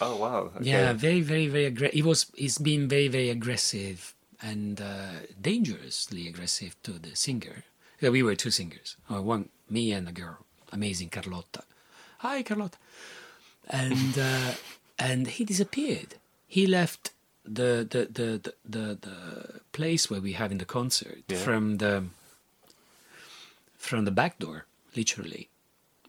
[0.00, 0.50] Oh wow.
[0.56, 0.70] Okay.
[0.70, 1.94] Yeah, very, very, very aggressive.
[1.94, 2.26] He was.
[2.34, 7.64] He's been very, very aggressive and uh, dangerously aggressive to the singer.
[8.00, 8.96] Yeah, we were two singers.
[9.12, 10.38] Uh, one, me and a girl,
[10.72, 11.62] amazing Carlotta.
[12.18, 12.78] Hi, Carlotta.
[13.70, 14.52] And uh,
[14.98, 16.14] and he disappeared.
[16.46, 17.10] He left
[17.54, 21.38] the the the the, the, place where we have in the concert Yeah.
[21.38, 22.04] from the
[23.76, 24.66] from the back door,
[24.96, 25.48] literally.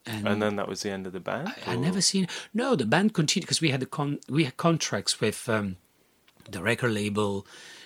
[0.06, 1.54] And then that was the end of the band.
[1.68, 2.28] I, I never seen.
[2.52, 4.20] No, the band continued because we had the con.
[4.28, 5.76] We had contracts with um,
[6.50, 7.46] the record label.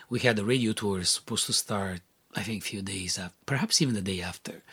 [0.10, 2.00] We had the radio tour supposed to start.
[2.36, 4.64] I think a few days after, perhaps even the day after.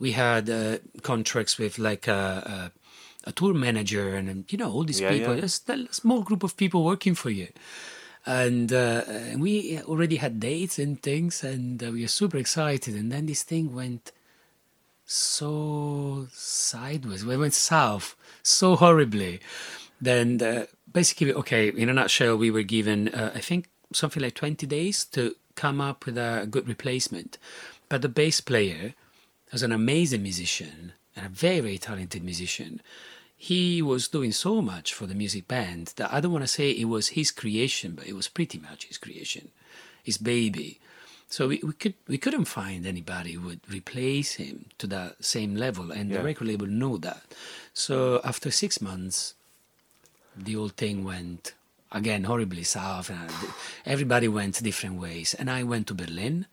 [0.00, 2.70] We had uh, contracts with like a,
[3.24, 5.36] a, a tour manager and you know all these Yeah, people.
[5.36, 5.44] yeah.
[5.44, 7.48] A small group of people working for you.
[8.26, 9.02] And, uh,
[9.36, 12.94] we already had dates and things, and uh, we were super excited.
[12.94, 14.12] And then this thing went
[15.04, 17.24] so sideways.
[17.24, 19.40] We went south so horribly,
[20.00, 24.34] then the, basically, okay, in a nutshell, we were given, uh, I think, something like
[24.34, 27.38] 20 days to come up with a good replacement.
[27.88, 28.94] But the bass player
[29.52, 32.80] was an amazing musician and a very, very talented musician.
[33.36, 36.70] He was doing so much for the music band that I don't want to say
[36.70, 39.48] it was his creation, but it was pretty much his creation,
[40.02, 40.80] his baby.
[41.28, 45.56] So we, we could we couldn't find anybody who would replace him to that same
[45.56, 46.18] level, and Yeah.
[46.18, 47.22] the record label knew that.
[47.72, 49.34] So after six months,
[50.36, 51.54] the whole thing went
[51.90, 53.30] again horribly south, and
[53.84, 55.34] everybody went different ways.
[55.34, 56.46] And I went to Berlin,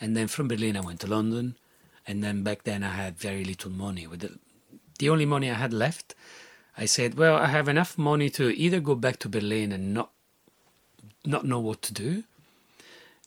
[0.00, 1.56] and then from Berlin I went to London,
[2.06, 4.06] and then back then I had very little money.
[4.06, 4.38] With the,
[4.98, 6.14] the only money I had left,
[6.76, 10.10] I said, "Well, I have enough money to either go back to Berlin and not
[11.24, 12.24] not know what to do."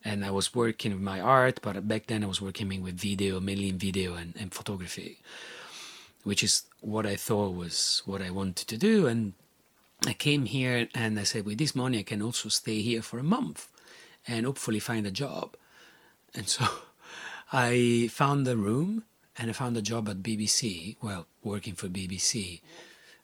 [0.03, 3.39] And I was working with my art, but back then I was working with video,
[3.39, 5.19] mainly in video and, and photography,
[6.23, 9.05] which is what I thought was what I wanted to do.
[9.05, 9.33] And
[10.07, 13.19] I came here and I said, with this money, I can also stay here for
[13.19, 13.67] a month
[14.27, 15.55] and hopefully find a job.
[16.33, 16.65] And so
[17.53, 19.03] I found a room
[19.37, 22.61] and I found a job at BBC, well, working for BBC,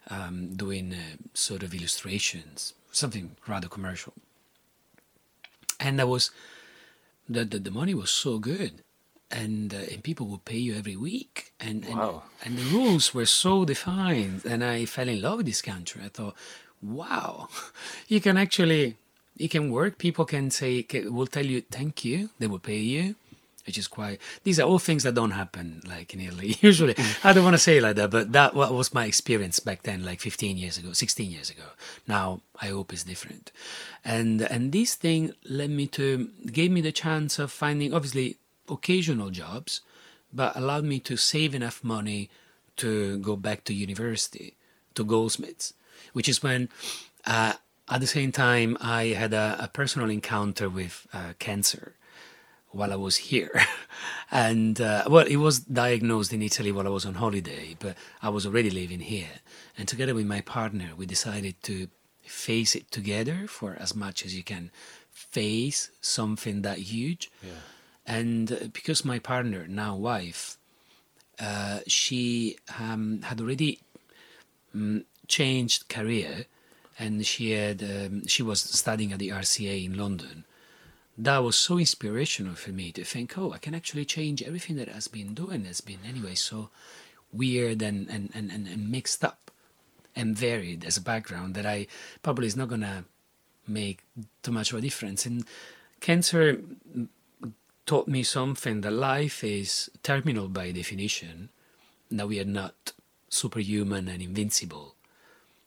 [0.10, 4.14] um, doing uh, sort of illustrations, something rather commercial.
[5.80, 6.32] And I was,
[7.30, 8.84] the, the, the money was so good.
[9.30, 12.24] And, uh, and people would pay you every week, and and, Wow.
[12.46, 14.46] and the rules were so defined.
[14.46, 16.02] And I fell in love with this country.
[16.06, 16.34] I thought,
[16.82, 17.50] wow,
[18.08, 18.96] you can actually
[19.36, 19.98] you can work.
[19.98, 22.30] People can say will tell you thank you.
[22.40, 23.16] They will pay you,
[23.68, 24.20] which is quite.
[24.44, 26.96] These are all things that don't happen like in Italy usually.
[27.24, 30.06] I don't want to say like that, but that wa- was my experience back then,
[30.06, 31.66] like 15 years ago, 16 years ago.
[32.08, 33.52] Now I hope it's different,
[34.04, 38.38] and and this thing led me to gave me the chance of finding obviously
[38.70, 39.82] occasional jobs,
[40.34, 42.30] but allowed me to save enough money
[42.78, 44.56] to go back to university
[44.96, 45.74] to Goldsmiths,
[46.14, 46.70] which is when.
[47.26, 47.54] Uh,
[47.90, 51.97] at the same time, I had a, a personal encounter with uh, cancer
[52.72, 53.62] while I was here.
[54.32, 58.30] and, uh, well, it was diagnosed in Italy while I was on holiday, but I
[58.30, 59.42] was already living here.
[59.78, 61.88] And together with my partner, we decided to
[62.24, 64.72] face it together for as much as you can
[65.12, 67.32] face something that huge.
[68.06, 70.58] And uh, because my partner, now wife,
[71.40, 73.80] uh, she um, had already
[74.76, 76.46] mm, changed career
[77.00, 80.46] and she had um, she was studying at the RCA in London.
[81.18, 84.88] That was so inspirational for me to think, oh, I can actually change everything that
[84.88, 86.70] has been doing has been anyway so
[87.34, 89.52] weird and, and, and, and, mixed up
[90.16, 91.88] and varied as a background that I
[92.22, 93.06] probably is not gonna
[93.68, 94.04] make
[94.44, 95.26] too much of a difference.
[95.26, 95.44] And
[96.00, 96.62] cancer
[97.86, 101.50] taught me something that life is terminal by definition,
[102.12, 102.94] that we are not
[103.30, 104.96] superhuman and invincible.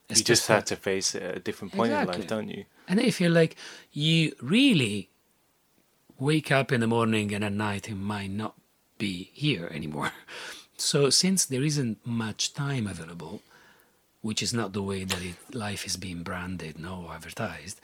[0.08, 2.64] You just have to face it at a different point in life, don't you?
[2.88, 3.56] And you feel like
[3.92, 5.08] you really
[6.20, 8.54] wake up in the morning and at night it might not
[8.98, 10.12] be here anymore.
[10.76, 13.42] So since there isn't much time available,
[14.22, 17.80] which is not the way that it, life is being branded no advertised,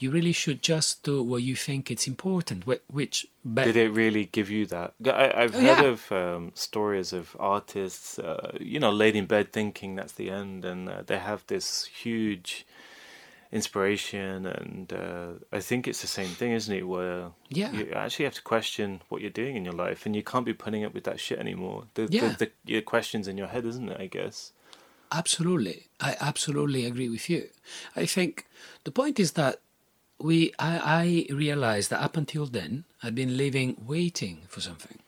[0.00, 2.66] you really should just do what you think it's important.
[2.88, 4.94] Which, but Did it really give you that?
[5.06, 5.84] I, I've Oh, heard yeah.
[5.84, 10.64] of um, stories of artists, uh, you know, laid in bed thinking that's the end,
[10.64, 12.66] and uh, they have this huge
[13.52, 14.46] inspiration.
[14.46, 16.86] And uh, I think it's the same thing, isn't it?
[16.86, 17.72] Where Yeah.
[17.72, 20.54] you actually have to question what you're doing in your life, and you can't be
[20.54, 21.84] putting up with that shit anymore.
[21.94, 22.28] The, Yeah.
[22.38, 24.00] the, the your questions in your head, isn't it?
[24.00, 24.52] I guess.
[25.12, 25.86] Absolutely.
[26.00, 27.48] I absolutely agree with you.
[27.96, 28.46] I think
[28.84, 29.60] the point is that
[30.20, 34.98] we I, I realized that up until then I'd been living waiting for something.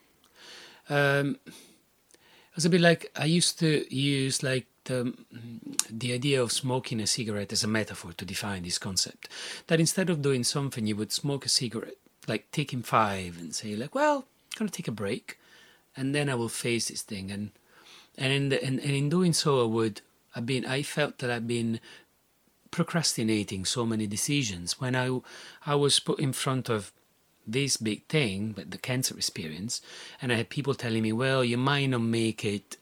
[0.89, 5.15] Um, it was a bit like I used to use like the,
[5.91, 9.29] the idea of smoking a cigarette as a metaphor to define this concept.
[9.67, 13.77] That instead of doing something, you would smoke a cigarette, like taking five, and say
[13.77, 15.39] like, "Well, I'm gonna take a break,
[15.97, 17.51] and then I will face this thing." And
[18.19, 20.01] and in the, and, and in doing so, I would
[20.35, 21.81] I've been I felt that I've been
[22.71, 25.21] procrastinating so many decisions when I
[25.67, 26.93] I was put in front of
[27.47, 29.83] this big thing, but the cancer experience,
[30.21, 32.77] and I had people telling me, "Well, you might not make it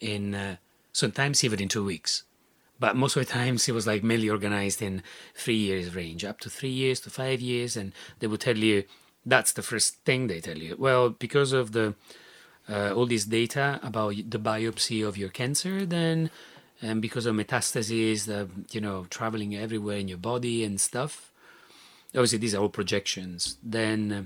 [0.00, 0.56] in uh,
[0.94, 2.24] sometimes even in two weeks."
[2.80, 5.02] But most of the times it was like mainly organized in
[5.34, 8.84] three years range, up to three years to five years, and they would tell you
[9.24, 10.76] that's the first thing they tell you.
[10.78, 11.94] Well, because of the
[12.68, 16.30] uh, all this data about the biopsy of your cancer, then
[16.82, 21.32] and because of metastases, the you know traveling everywhere in your body and stuff.
[22.14, 23.56] Obviously, these are all projections.
[23.62, 24.22] Then uh,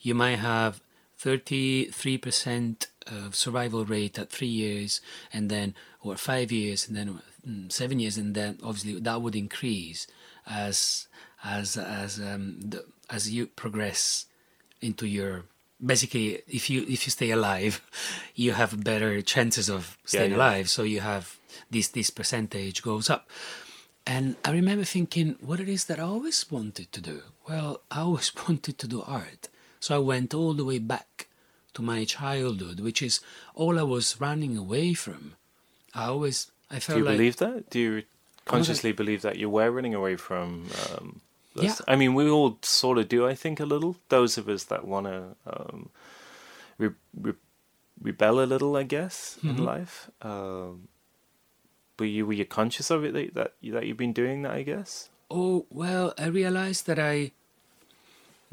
[0.00, 0.80] you might have
[1.18, 5.00] thirty-three percent uh, survival rate at three years,
[5.32, 9.36] and then or five years, and then mm, seven years, and then obviously that would
[9.36, 10.06] increase
[10.46, 11.08] as
[11.44, 14.26] as as um, the, as you progress
[14.80, 15.44] into your
[15.84, 17.82] basically if you if you stay alive
[18.34, 20.36] you have better chances of staying yeah.
[20.36, 20.70] alive.
[20.70, 21.38] So you have
[21.70, 23.28] this this percentage goes up.
[24.04, 27.22] And i remember thinking what it is that i always wanted to do?
[27.48, 29.48] Well i always wanted to do art.
[29.80, 31.28] So i went all the way back
[31.74, 33.20] to my childhood which is
[33.54, 35.34] all i was running away from
[35.94, 37.70] i always i felt Do you like believe that?
[37.70, 38.02] Do you
[38.44, 40.66] consciously believe that you were running away from?
[40.90, 41.20] Um,
[41.54, 41.74] those- Yeah.
[41.86, 43.26] I mean, we all sort of do.
[43.28, 43.96] I think a little.
[44.08, 45.90] Those of us that want to um,
[46.78, 47.38] re- re-
[48.02, 49.50] rebel a little, I guess, Mhm.
[49.50, 50.10] in life.
[50.22, 50.88] Um,
[51.96, 54.52] but you were you conscious of it that that, that you've been doing that?
[54.52, 55.08] I guess.
[55.30, 57.30] oh well i realized that i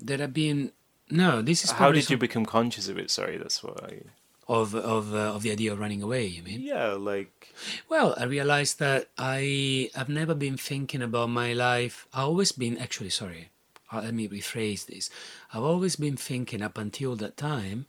[0.08, 0.72] that i've been
[1.10, 3.10] no this is How did you become conscious of it?
[3.12, 4.02] Sorry, that's what I.
[4.48, 7.54] of of uh, of the idea of running away you mean Yeah, like
[7.90, 12.08] Well, I realized that I have never been thinking about my life.
[12.14, 13.50] I've always been actually sorry.
[13.94, 15.10] uh, Let me rephrase this.
[15.54, 17.86] I've always been thinking up until that time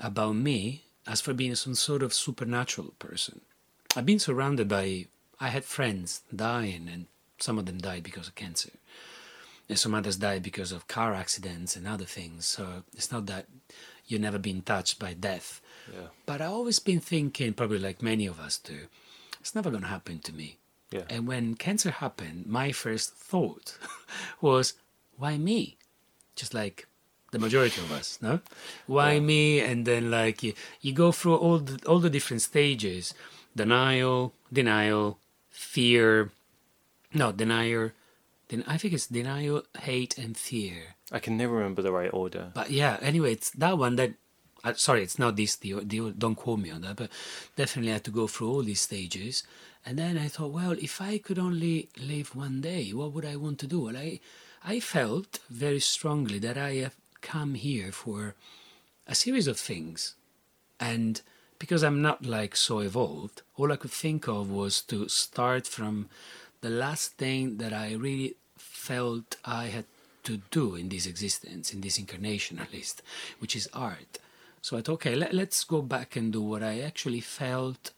[0.00, 3.40] about me as for being some sort of supernatural person.
[3.96, 5.06] I've been surrounded by.
[5.40, 7.06] I had friends dying, and
[7.38, 8.72] some of them died because of cancer,
[9.68, 12.46] and some others die because of car accidents and other things.
[12.46, 13.46] So it's not that
[14.06, 15.60] you've never been touched by death.
[15.92, 18.88] yeah, But I've always been thinking, probably like many of us do,
[19.40, 20.56] it's never going to happen to me.
[20.90, 23.76] yeah, And when cancer happened, my first thought
[24.40, 24.74] was,
[25.16, 25.76] why me?
[26.34, 26.86] Just like
[27.32, 28.40] the majority of us, no?
[28.86, 29.20] Why Yeah.
[29.20, 29.60] me?
[29.60, 33.12] And then like you, you go through all the, all the different stages:
[33.54, 35.18] denial, denial,
[35.50, 36.30] fear.
[37.12, 37.90] No, denial.
[38.48, 40.96] Then I think it's denial, hate, and fear.
[41.12, 42.50] I can never remember the right order.
[42.54, 44.12] But yeah, anyway, it's that one that.
[44.64, 45.54] Uh, sorry, it's not this.
[45.56, 47.10] The, the, don't quote me on that, but
[47.54, 49.44] definitely I had to go through all these stages.
[49.86, 53.36] And then I thought, well, if I could only live one day, what would I
[53.36, 53.82] want to do?
[53.82, 54.18] Well, I,
[54.64, 58.34] I felt very strongly that I have come here for
[59.06, 60.14] a series of things.
[60.80, 61.20] And
[61.58, 66.08] because I'm not like so evolved, all I could think of was to start from
[66.60, 69.84] the last thing that I really felt I had
[70.24, 73.02] to do in this existence, in this incarnation at least,
[73.38, 74.18] which is art.
[74.60, 77.92] So I thought, okay, let, let's go back and do what I actually felt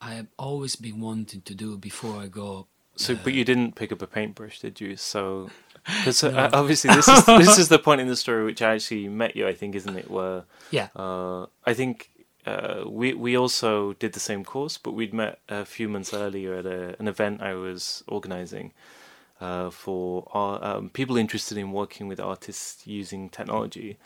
[0.00, 2.66] I have always been wanting to do before I go.
[2.96, 4.96] So, but uh, you didn't pick up a paintbrush, did you?
[4.96, 5.50] So,
[5.84, 6.38] because uh, No.
[6.38, 9.36] Uh, obviously this is this is the point in the story which I actually met
[9.36, 9.46] you.
[9.46, 10.10] I think, isn't it?
[10.10, 12.10] Where Yeah, uh, I think
[12.46, 16.54] uh, we we also did the same course, but we'd met a few months earlier
[16.54, 18.72] at a, an event I was organising
[19.40, 23.98] uh, for our, um, people interested in working with artists using technology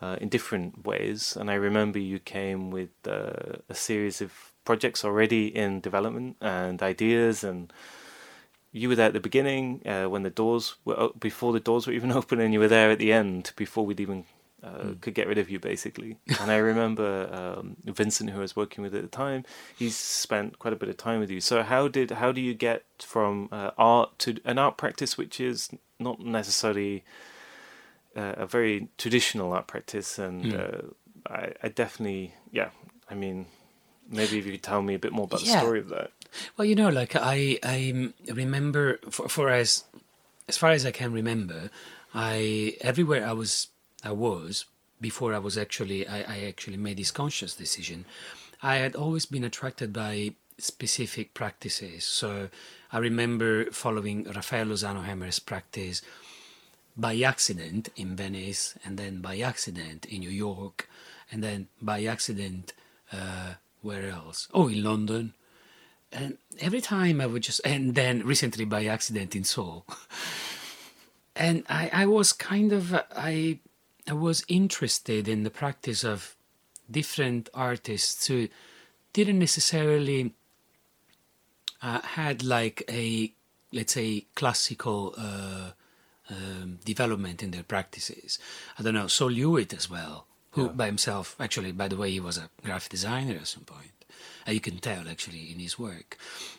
[0.00, 1.36] uh, in different ways.
[1.38, 4.32] And I remember you came with uh, a series of
[4.64, 7.72] projects already in development and ideas and
[8.72, 11.92] you were there at the beginning uh, when the doors were before the doors were
[11.92, 14.24] even open, and you were there at the end before we'd even
[14.62, 16.18] uh, could get rid of you, basically.
[16.40, 19.44] and I remember um, Vincent, who I was working with at the time,
[19.76, 21.40] he's spent quite a bit of time with you.
[21.40, 25.40] So how did how do you get from uh, art to an art practice, which
[25.40, 27.04] is not necessarily
[28.16, 30.18] uh, a very traditional art practice?
[30.18, 30.60] And Mm.
[30.60, 30.82] uh,
[31.32, 32.70] I, I definitely, yeah,
[33.10, 33.46] I mean.
[34.12, 36.10] Maybe if you could tell me a bit more about the story of that.
[36.56, 39.84] Well, you know, like I, I remember for, for as
[40.48, 41.70] as far as I can remember,
[42.12, 43.68] I everywhere I was
[44.04, 44.64] I was
[45.00, 48.04] before I was actually I, I actually made this conscious decision.
[48.62, 52.04] I had always been attracted by specific practices.
[52.04, 52.50] So
[52.92, 56.02] I remember following Raffaello Lozano Hemmer's practice
[56.96, 60.88] by accident in Venice, and then by accident in New York,
[61.32, 62.74] and then by accident
[63.12, 64.48] uh, where else?
[64.52, 65.34] Oh, in London.
[66.12, 69.86] And every time I would just, and then recently by accident in Seoul.
[71.36, 73.60] and I, I was kind of, I,
[74.10, 76.34] I was interested in the practice of
[76.90, 78.48] different artists who
[79.12, 80.34] didn't necessarily
[81.80, 83.32] uh, had like a,
[83.72, 85.70] let's say, classical uh,
[86.28, 88.40] um, development in their practices.
[88.78, 90.72] I don't know, Sol LeWitt as well, who Yeah.
[90.72, 93.92] by himself, actually, by the way, he was a graphic designer at some point.
[94.46, 96.18] Uh, you can tell actually in his work.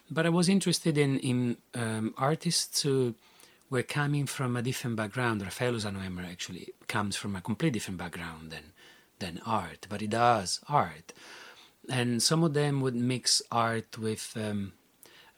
[0.10, 3.16] But I was interested in, in um, artists who
[3.72, 5.42] were coming from a different background.
[5.42, 8.74] Raffaello Lozano Hemmer actually comes from a completely different background than,
[9.20, 11.14] than art, but he does art.
[11.90, 14.74] And some of them would mix art with um,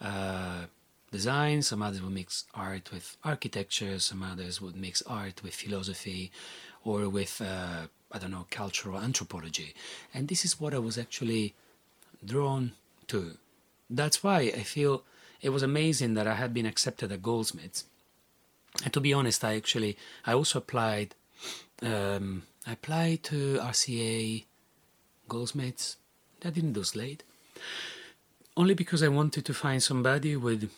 [0.02, 0.64] uh,
[1.12, 6.32] design, some others would mix art with architecture, some others would mix art with philosophy
[6.84, 9.74] or with uh, I don't know, cultural anthropology.
[10.14, 11.54] And this is what I was actually
[12.26, 12.74] drawn
[13.08, 13.38] to.
[13.90, 15.04] That's why I feel
[15.42, 17.86] it was amazing that I had been accepted at Goldsmiths.
[18.84, 21.16] And to be honest, I actually I also applied.
[21.82, 24.46] Um, I applied to RCA,
[25.28, 25.98] Goldsmiths.
[26.46, 27.24] I didn't do Slade.
[28.56, 30.70] Only because I wanted to find somebody would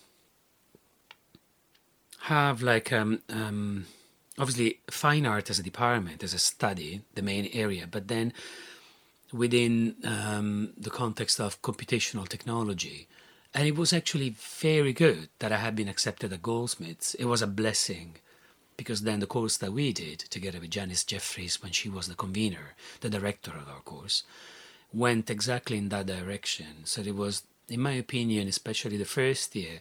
[2.22, 3.86] have like um, um,
[4.40, 8.34] obviously fine art as a department, as a study, the main area, but then
[9.32, 13.08] within um, the context of computational technology.
[13.56, 17.14] And it was actually very good that I had been accepted at Goldsmiths.
[17.14, 18.18] It was a blessing
[18.76, 22.16] because then the course that we did together with Janis Jefferies, when she was the
[22.16, 24.24] convener, the director of our course,
[24.94, 26.84] went exactly in that direction.
[26.84, 29.80] So it was, in my opinion, especially the first year,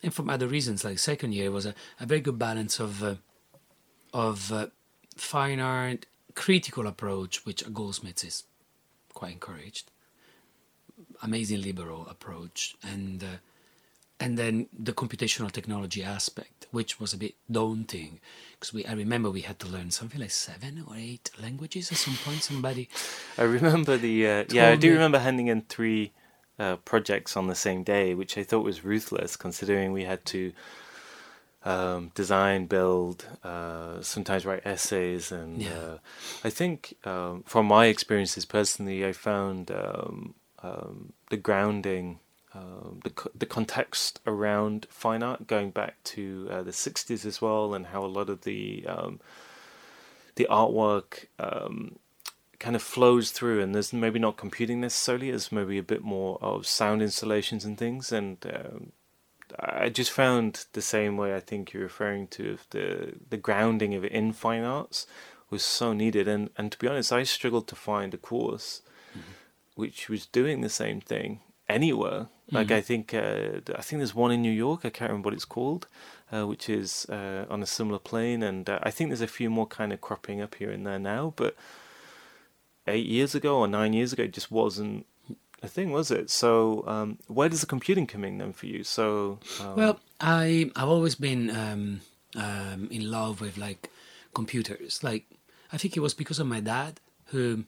[0.00, 3.16] and from other reasons like second year, was a, a very good balance of uh,
[4.12, 4.66] of uh,
[5.16, 8.44] fine art critical approach, which a Goldsmiths is
[9.12, 9.90] quite encouraged.
[11.24, 13.36] Amazing liberal approach, and uh,
[14.20, 18.20] and then the computational technology aspect, which was a bit daunting,
[18.52, 21.98] because we I remember we had to learn something like seven or eight languages at
[21.98, 22.42] some point.
[22.42, 22.88] Somebody,
[23.38, 26.12] I remember the uh, yeah, I do remember handing in three
[26.58, 30.52] uh, projects on the same day, which I thought was ruthless, considering we had to
[31.64, 35.70] um, design, build, uh, sometimes write essays, and Yeah.
[35.78, 35.98] uh,
[36.44, 40.34] I think um, from my experiences personally, I found um,
[40.64, 42.20] um, the grounding,
[42.54, 47.42] um, the co- the context around fine art going back to uh, the '60s as
[47.42, 49.20] well, and how a lot of the um,
[50.36, 51.98] the artwork um,
[52.58, 56.38] kind of flows through, and there's maybe not computing necessarily, there's maybe a bit more
[56.40, 58.92] of sound installations and things, and um,
[59.60, 64.04] I just found the same way I think you're referring to the the grounding of
[64.04, 65.06] it in fine arts
[65.50, 68.80] was so needed, and and to be honest, I struggled to find a course
[69.74, 72.28] which was doing the same thing anywhere.
[72.50, 74.84] Like I think uh, I think there's one in New York.
[74.84, 75.88] I can't remember what it's called,
[76.30, 79.48] uh, which is uh, on a similar plane, and uh, I think there's a few
[79.50, 81.32] more kind of cropping up here and there now.
[81.36, 81.56] But
[82.86, 85.06] eight years ago or nine years ago, it just wasn't
[85.62, 86.30] a thing, was it?
[86.30, 88.84] So um, where does the computing come in then for you?
[88.84, 92.00] So um, Well, I I've always been um,
[92.36, 93.90] um, in love with like
[94.34, 95.02] computers.
[95.02, 95.24] Like
[95.72, 97.64] I think it was because of my dad who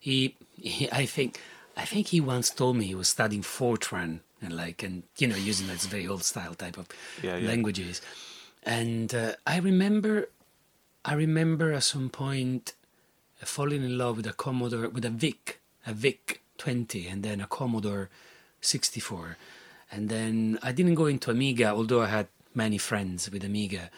[0.00, 1.40] he, he I think
[1.76, 5.36] I think he once told me he was studying Fortran and like and you know
[5.36, 6.86] using that very old style type of
[7.22, 7.46] Yeah, yeah.
[7.48, 8.00] languages.
[8.62, 10.28] And uh, I remember
[11.04, 12.74] I remember at some point
[13.42, 17.40] uh, falling in love with a Commodore with a VIC, a VIC 20, and then
[17.40, 18.10] a Commodore
[18.60, 19.36] 64.
[19.90, 23.90] And then I didn't go into Amiga, although I had many friends with Amiga.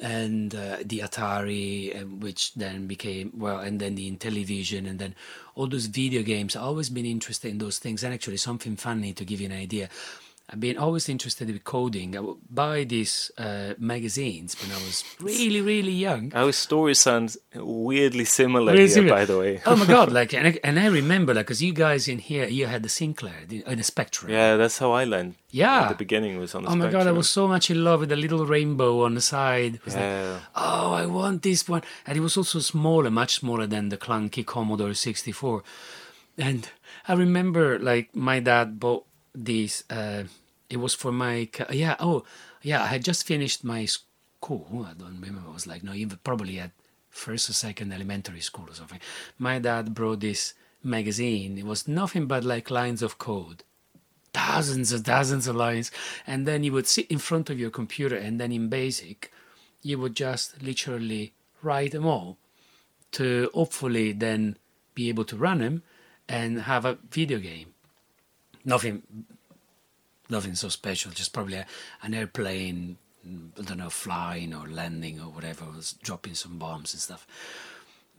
[0.00, 5.14] And uh, the Atari, which then became, well, and then the Intellivision, and then
[5.54, 6.56] all those video games.
[6.56, 8.02] I've always been interested in those things.
[8.02, 9.88] And actually, something funny to give you an idea.
[10.50, 12.14] I've been always interested in coding.
[12.16, 16.32] I would buy these uh, magazines when I was really, really young.
[16.34, 19.14] our story sounds weirdly similar Really here, similar.
[19.16, 19.62] by the way.
[19.64, 20.12] oh my god!
[20.20, 22.90] Like, and I, and I remember, like, because you guys in here, you had the
[22.90, 24.30] Sinclair, the, uh, the Spectrum.
[24.30, 25.36] Yeah, that's how I learned.
[25.50, 25.84] Yeah.
[25.84, 27.06] At the beginning was on the Oh my god!
[27.06, 29.76] I was so much in love with the little rainbow on the side.
[29.76, 30.40] It was like, Yeah.
[30.54, 34.44] oh, I want this one, and it was also smaller, much smaller than the clunky
[34.44, 35.62] Commodore 64.
[36.36, 36.68] And
[37.08, 39.84] I remember, like, my dad bought these.
[39.90, 40.24] Uh,
[40.70, 41.96] it was for my yeah.
[42.00, 42.24] Oh,
[42.62, 42.82] yeah.
[42.82, 44.86] I had just finished my school.
[44.88, 45.48] I don't remember.
[45.48, 46.70] It was like no, even probably at
[47.10, 49.00] first or second elementary school or something.
[49.38, 51.58] My dad brought this magazine.
[51.58, 53.62] It was nothing but like lines of code
[54.34, 55.92] thousands and thousands of lines
[56.26, 59.32] and then you would sit in front of your computer and then in basic
[59.80, 61.32] you would just literally
[61.62, 62.36] write them all
[63.12, 64.56] to hopefully then
[64.94, 65.82] be able to run them
[66.28, 67.73] and have a video game
[68.64, 69.02] nothing
[70.28, 71.66] nothing so special just probably a,
[72.02, 72.96] an airplane
[73.26, 77.26] mm, i don't know flying or landing or whatever was dropping some bombs and stuff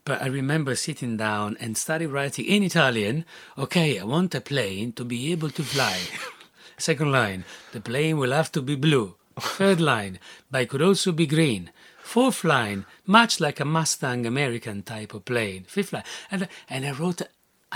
[0.05, 3.25] but I remember sitting down and started writing in Italian.
[3.57, 5.97] Okay, I want a plane to be able to fly.
[6.77, 9.15] Second line, the plane will have to be blue.
[9.39, 10.19] Third line,
[10.51, 11.71] but it could also be green.
[11.97, 15.63] Fourth line, much like a Mustang American type of plane.
[15.63, 17.23] Fifth line, and and I wrote,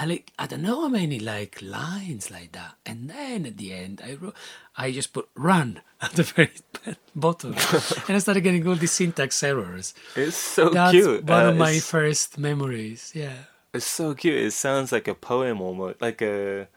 [0.01, 2.73] I like I don't know how many like lines like that.
[2.85, 4.35] And then at the end, I wrote,
[4.77, 6.51] I just put run at the very
[7.15, 7.51] bottom,
[8.07, 9.93] and I started getting all these syntax errors.
[10.15, 11.23] It's so That's cute.
[11.25, 13.11] one Uh, of my first memories.
[13.13, 13.37] Yeah.
[13.73, 14.37] It's so cute.
[14.47, 16.67] It sounds like a poem almost, like a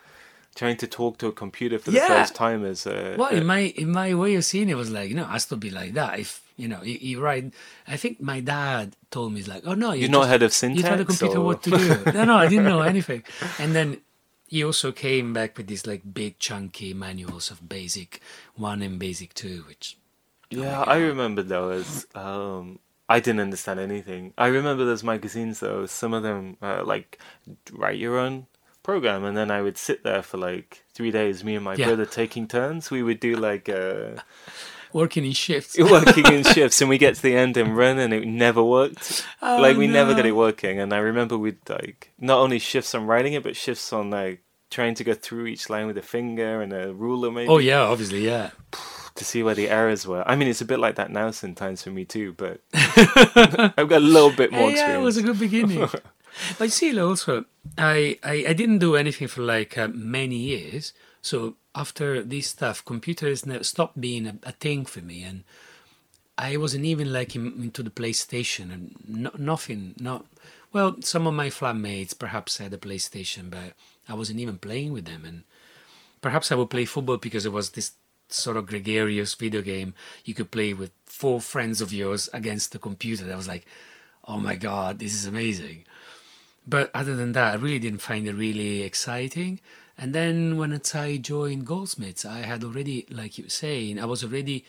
[0.55, 2.09] trying to talk to a computer for the Yeah.
[2.09, 2.61] first time.
[2.73, 5.25] Is uh, Well, in my in my way of seeing it was like, you know,
[5.31, 6.19] it has to be like that.
[6.19, 7.53] If you know, you, you write.
[7.87, 10.79] I think my dad told me, "It's like, oh no, You're not head of syntax.
[10.79, 13.23] You tell the computer or- what to do." no, no, I didn't know anything.
[13.59, 13.89] And then
[14.47, 18.21] he also came back with these like big chunky manuals of Basic
[18.55, 19.97] One and Basic Two, which
[20.51, 22.07] Yeah, I remember those.
[22.15, 24.33] Um, I didn't understand anything.
[24.39, 25.87] I remember those magazines though.
[25.87, 27.19] Some of them uh, like
[27.73, 28.47] write your own
[28.83, 31.43] program, and then I would sit there for like three days.
[31.45, 31.87] Me and my Yeah.
[31.89, 32.91] brother taking turns.
[32.91, 34.21] We would do like uh,
[34.93, 35.79] working in shifts.
[35.79, 39.27] working in shifts, and we get to the end and run, and it never worked.
[39.41, 40.81] Oh, like we never got it working.
[40.81, 44.43] And I remember we'd like not only shifts on writing it, but shifts on like
[44.71, 47.49] trying to go through each line with a finger and a ruler, maybe.
[47.49, 48.51] Oh yeah, obviously, yeah.
[49.15, 50.25] to see where the errors were.
[50.27, 53.93] I mean, it's a bit like that now sometimes for me too, but I've got
[53.93, 55.89] a little bit more yeah, it was a good beginning.
[56.59, 57.45] but see, also,
[57.77, 60.93] I, I I didn't do anything for like uh, many years.
[61.21, 65.45] So after this stuff, computers stopped being a, a thing for me, and
[66.37, 69.95] I wasn't even like in, into the PlayStation and no, nothing.
[69.99, 70.27] Not
[70.73, 70.97] well.
[71.01, 73.75] Some of my flatmates perhaps had a PlayStation, but
[74.09, 75.25] I wasn't even playing with them.
[75.25, 75.45] And
[76.21, 77.93] perhaps I would play football because it was this
[78.29, 79.95] sort of gregarious video game
[80.25, 83.25] you could play with four friends of yours against the computer.
[83.25, 83.67] That was like,
[84.27, 85.85] oh my god, this is amazing.
[86.67, 89.61] But other than that, I really didn't find it really exciting.
[89.99, 94.25] And then when I joined Goldsmiths, I had already, like you were saying, I was
[94.25, 94.65] already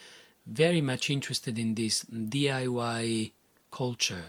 [0.45, 3.31] very much interested in this DIY
[3.71, 4.25] culture,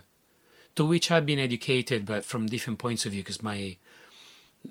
[0.76, 3.76] to which I've been educated, but from different points of view, because my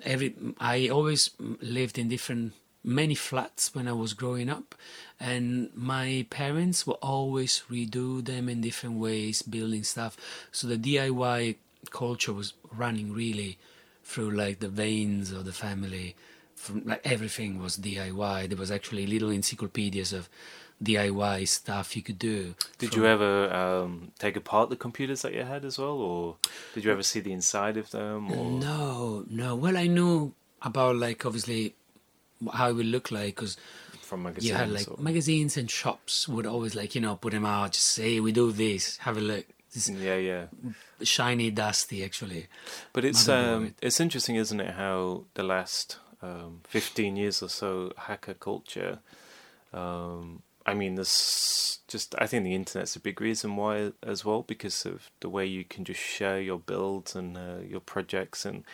[0.02, 4.74] every I always lived in different many flats when I was growing up,
[5.20, 10.16] and my parents would always redo them in different ways, building stuff.
[10.52, 11.56] So the DIY
[11.90, 13.58] culture was running really
[14.04, 16.14] through like the veins of the family.
[16.54, 18.48] From like everything was DIY.
[18.48, 20.28] There was actually little encyclopedias of
[20.82, 22.54] DIY stuff you could do.
[22.78, 26.36] Did from- you ever um, take apart the computers that you had as well, or
[26.74, 28.30] did you ever see the inside of them?
[28.32, 29.56] Or No, no.
[29.56, 30.32] Well, I knew
[30.62, 31.74] about like obviously
[32.52, 33.56] how it would look like because
[34.00, 34.48] from magazines?
[34.50, 37.72] you had like or- magazines and shops would always like you know put them out,
[37.72, 39.46] just say we do this, have a look.
[39.74, 40.46] This yeah, yeah.
[41.02, 42.46] shiny, dusty actually.
[42.92, 44.74] But it's um, it's interesting, isn't it?
[44.74, 49.00] How the last um, fifteen years or so, hacker culture.
[49.72, 54.42] Um, I mean, there's just I think the internet's a big reason why as well
[54.42, 58.64] because of the way you can just share your builds and uh, your projects and.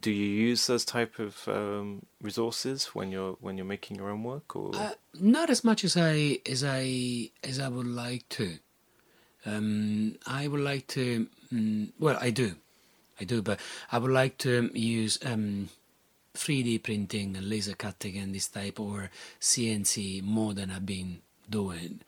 [0.00, 4.24] Do you use those type of um, resources when you're when you're making your own
[4.24, 8.58] work, or Uh, not as much as I as I as I would like to.
[9.46, 11.28] Um, I would like to.
[11.52, 12.56] Mm, well, I do,
[13.20, 13.60] I do, but
[13.92, 15.68] I would like to use um,
[16.34, 22.00] 3D printing and laser cutting and this type or CNC more than I've been doing,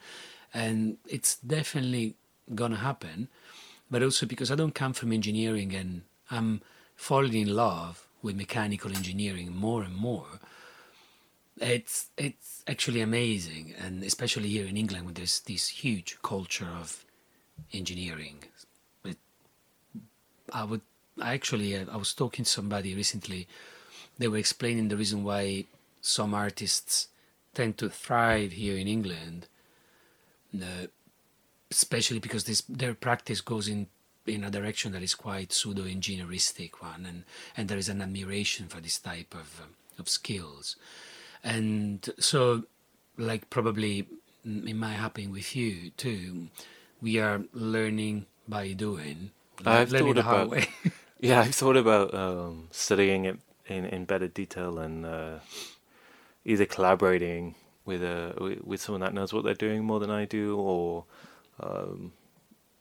[0.53, 2.17] and it's definitely
[2.55, 3.29] gonna happen.
[3.91, 6.61] But also because I don't come from engineering and I'm
[6.95, 10.27] falling in love with mechanical engineering more and more
[11.61, 17.05] it's it's actually amazing and especially here in england with this this huge culture of
[17.73, 18.45] engineering.
[19.05, 19.19] It,
[20.53, 20.81] i would
[21.23, 23.47] actually uh, i was talking to somebody recently.
[24.19, 25.67] They were explaining the reason why
[26.01, 27.09] some artists
[27.55, 29.47] tend to thrive here in england
[30.55, 30.87] uh,
[31.71, 33.87] especially because this their practice goes in
[34.27, 37.25] in a direction that is quite pseudo engineeristic one and
[37.57, 40.77] and there is an admiration for this type of um, of skills.
[41.43, 42.65] And so
[43.17, 44.07] like probably
[44.45, 46.49] it might happen with you too
[47.01, 49.31] we are learning by doing
[49.65, 50.69] I've learning thought the hard about- way
[51.21, 55.39] Yeah, I've thought about um, studying it in, in better detail and uh,
[56.45, 60.57] either collaborating with a with someone that knows what they're doing more than I do,
[60.57, 61.05] or
[61.59, 62.13] um,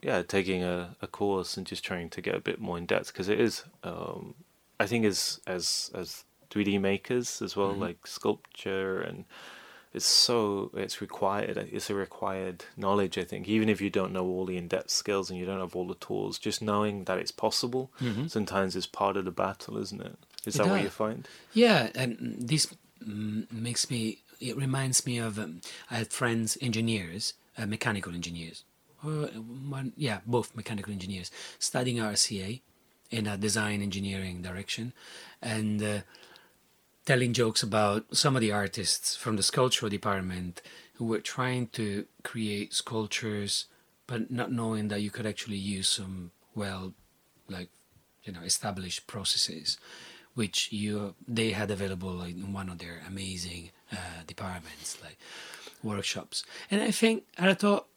[0.04, 3.08] yeah, taking a, a course and just trying to get a bit more in depth
[3.12, 4.36] because it is, um,
[4.80, 7.80] I think, as as as 3D makers as well, Mhm.
[7.80, 9.26] like sculpture and
[9.94, 14.26] it's so it's required it's a required knowledge i think even if you don't know
[14.26, 17.32] all the in-depth skills and you don't have all the tools just knowing that it's
[17.32, 18.30] possible Mhm.
[18.30, 21.90] sometimes is part of the battle isn't it is It that what you find Yeah,
[21.96, 22.68] and this
[23.52, 24.20] makes me.
[24.40, 25.40] It reminds me of.
[25.40, 28.64] Um, I had friends, engineers, uh, mechanical engineers.
[29.04, 29.28] Uh,
[29.70, 32.62] one, yeah, both mechanical engineers studying RCA
[33.10, 34.94] in a design engineering direction,
[35.42, 36.00] and uh,
[37.08, 40.62] telling jokes about some of the artists from the sculptural department
[40.96, 43.68] who were trying to create sculptures,
[44.08, 46.94] but not knowing that you could actually use some well,
[47.48, 47.70] like
[48.24, 49.78] you know, established processes
[50.36, 55.18] which you they had available like, in one of their amazing uh, departments, like
[55.82, 56.44] workshops.
[56.70, 57.88] And I think I thought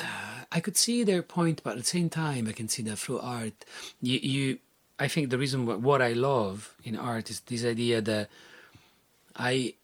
[0.00, 2.98] uh, I could see their point, but at the same time, I can see that
[2.98, 3.64] through art,
[4.02, 4.58] you, you
[4.98, 8.28] I think the reason what, what I love in art is this idea that
[9.36, 9.74] I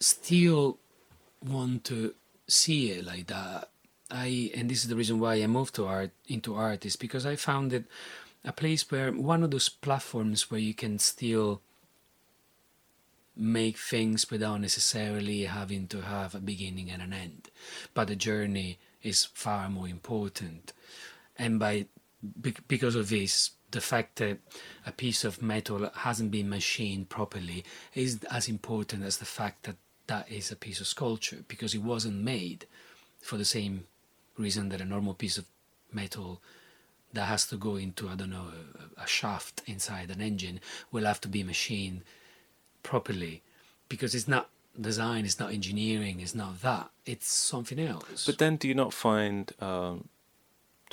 [0.00, 0.78] still
[1.44, 2.14] want to
[2.46, 3.68] see it like that.
[4.10, 7.26] I and this is the reason why I moved to art into art is because
[7.26, 7.84] I found it
[8.44, 11.60] a place where one of those platforms where you can still
[13.36, 17.50] make things without necessarily having to have a beginning and an end.
[17.94, 20.72] But the journey is far more important.
[21.38, 21.86] And by
[22.66, 24.38] because of this, the fact that
[24.86, 27.64] a piece of metal hasn't been machined properly
[27.94, 31.82] is as important as the fact that that is a piece of sculpture because it
[31.82, 32.66] wasn't made
[33.20, 33.84] for the same
[34.36, 35.44] reason that a normal piece of
[35.92, 36.40] metal
[37.12, 38.46] that has to go into I don't know
[38.98, 40.60] a, a shaft inside an engine
[40.90, 42.02] will have to be machined
[42.82, 43.42] properly
[43.88, 44.48] because it's not
[44.80, 46.90] design, it's not engineering, it's not that.
[47.04, 48.26] It's something else.
[48.26, 49.52] But then, do you not find?
[49.60, 50.08] Um,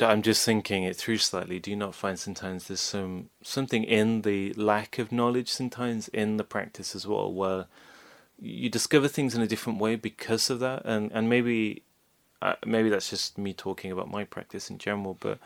[0.02, 1.60] I'm just thinking it through slightly.
[1.60, 6.38] Do you not find sometimes there's some something in the lack of knowledge, sometimes in
[6.38, 7.68] the practice as well, where
[8.40, 11.84] you discover things in a different way because of that, and and maybe
[12.42, 15.40] uh, maybe that's just me talking about my practice in general, but.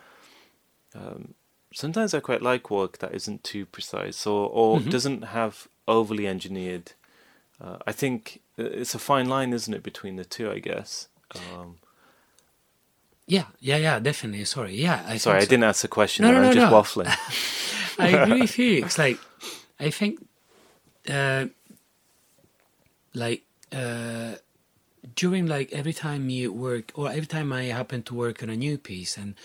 [0.95, 1.36] Um,
[1.72, 4.89] sometimes I quite like work that isn't too precise or, or mm-hmm.
[4.89, 6.93] doesn't have overly engineered
[7.62, 10.50] uh, I think it's a fine line, isn't it, between the two?
[10.50, 11.10] I guess.
[11.36, 11.78] Um,
[13.30, 14.44] yeah, yeah, yeah, definitely.
[14.46, 15.06] Sorry, yeah.
[15.08, 16.26] I sorry, I didn't ask the question.
[16.26, 16.76] No, no, I'm no, just no.
[16.76, 17.08] waffling.
[18.00, 18.84] I agree with you.
[18.84, 19.20] It's like
[19.80, 20.28] I think,
[21.08, 21.46] uh,
[23.14, 24.34] like uh,
[25.16, 28.58] during like every time you work, or every time I happen to work on a
[28.58, 29.36] new piece, and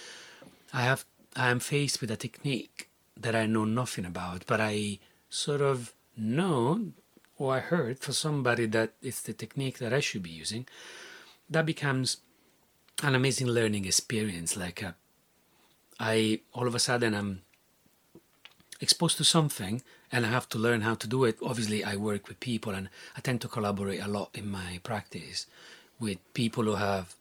[0.73, 1.05] I have
[1.37, 2.89] I am faced with a technique
[3.21, 6.93] that I know nothing about, but I sort of know
[7.39, 10.67] or I heard for somebody that it's the technique that I should be using,
[11.51, 12.19] that becomes
[13.03, 14.57] an amazing learning experience.
[14.57, 14.93] Like uh,
[15.99, 17.43] I all of a sudden I'm
[18.81, 19.83] exposed to something
[20.13, 21.39] and I have to learn how to do it.
[21.43, 25.47] Obviously, I work with people and I tend to collaborate a lot in my practice
[25.99, 27.15] with people who have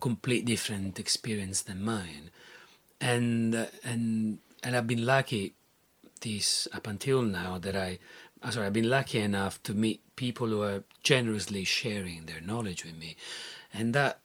[0.00, 2.30] complete different experience than mine,
[3.00, 5.54] and uh, and and I've been lucky
[6.20, 7.98] this up until now that I
[8.42, 12.84] uh, sorry, I've been lucky enough to meet people who are generously sharing their knowledge
[12.84, 13.16] with me,
[13.72, 14.21] and that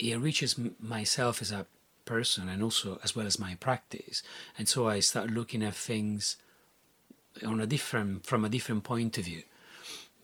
[0.00, 1.66] enriches myself as a
[2.04, 4.22] person and also as well as my practice.
[4.58, 6.36] And so I start looking at things
[7.46, 9.42] on a different from a different point of view.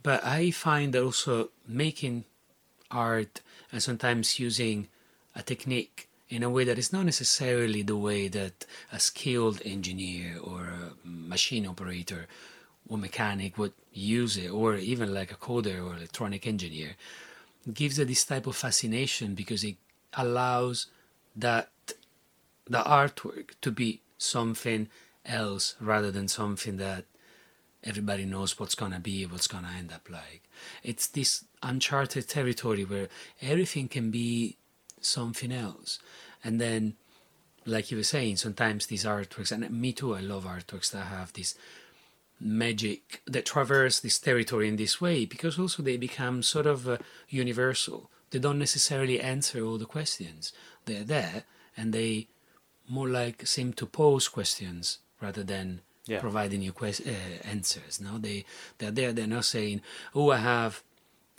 [0.03, 2.25] But I find that also making
[2.91, 3.41] art
[3.73, 4.89] and sometimes using
[5.35, 10.39] a technique in a way that is not necessarily the way that a skilled engineer
[10.43, 12.27] or a machine operator
[12.89, 16.97] or mechanic would use it, or even like a coder or electronic engineer,
[17.73, 19.77] gives it this type of fascination because it
[20.15, 20.87] allows
[21.37, 21.71] that
[22.67, 24.89] the artwork to be something
[25.25, 27.05] else rather than something that
[27.85, 30.43] everybody knows what's gonna be, what's gonna end up like.
[30.83, 33.09] It's this uncharted territory where
[33.41, 34.57] everything can be
[35.01, 35.99] something else.
[36.43, 36.95] And then,
[37.65, 41.33] like you were saying, sometimes these artworks, and me too, I love artworks that have
[41.33, 41.55] this
[42.41, 46.99] magic that traverse this territory in this way because also they become sort of uh,
[47.29, 48.11] universal.
[48.31, 50.53] They don't necessarily answer all the questions.
[50.85, 51.45] They're there
[51.77, 52.29] and they
[52.89, 56.21] more like seem to pose questions rather than yeah.
[56.21, 58.01] providing you quest- uh, answers.
[58.01, 58.45] No, they
[58.79, 59.13] they're there.
[59.13, 59.83] They're not saying,
[60.15, 60.83] "Oh, I have."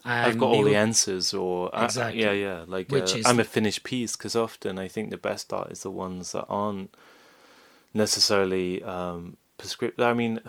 [0.05, 2.25] i have got all the answers, or exactly.
[2.25, 2.65] I, yeah, yeah.
[2.67, 5.91] Like uh, I'm a finished piece because often I think the best art is the
[5.91, 6.95] ones that aren't
[7.93, 10.05] necessarily um, prescriptive.
[10.05, 10.39] I mean,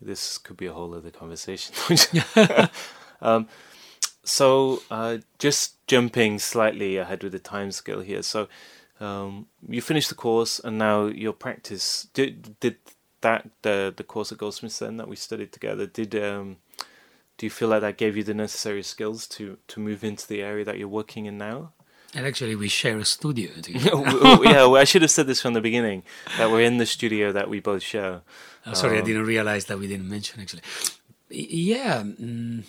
[0.00, 1.74] this could be a whole other conversation.
[3.20, 3.48] um,
[4.24, 8.22] so, uh, just jumping slightly ahead with the time scale here.
[8.22, 8.48] So,
[9.00, 12.08] um, you finished the course, and now your practice.
[12.12, 12.76] Did did
[13.20, 15.86] that the the course at Goldsmiths then that we studied together?
[15.86, 16.56] Did um,
[17.38, 20.42] do you feel like that gave you the necessary skills to to move into the
[20.42, 21.72] area that you're working in now?
[22.16, 23.50] And actually, we share a studio.
[23.68, 26.02] yeah, well, I should have said this from the beginning
[26.38, 28.22] that we're in the studio that we both share.
[28.64, 30.62] Oh, sorry, um, I didn't realize that we didn't mention actually.
[31.28, 32.04] Yeah.
[32.04, 32.64] Mm,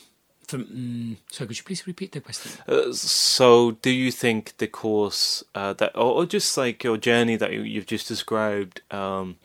[0.45, 2.51] from, mm, so, could you please repeat the question?
[2.67, 7.37] Uh, so, do you think the course uh, that, or, or, just like your journey
[7.37, 9.37] that you, you've just described, um,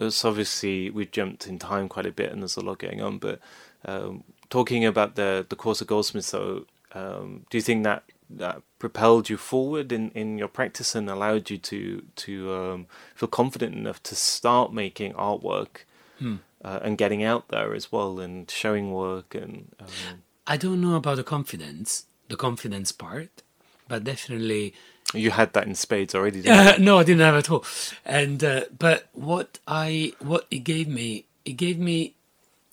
[0.00, 3.16] it's obviously we've jumped in time quite a bit and there's a lot going on,
[3.16, 3.40] but
[3.86, 8.04] um, talking about the the course of Goldsmith, so um, do you think that
[8.38, 13.28] that propelled you forward in, in your practice and allowed you to to um, feel
[13.28, 15.84] confident enough to start making artwork
[16.18, 16.36] hmm.
[16.64, 20.96] uh, and getting out there as well and showing work and um, I don't know
[20.96, 23.42] about the confidence the confidence part
[23.88, 24.74] but definitely
[25.14, 26.84] You had that in spades already, didn't Uh, you?
[26.84, 27.64] no, I didn't have at all.
[28.04, 32.14] And uh, but what I what it gave me, it gave me,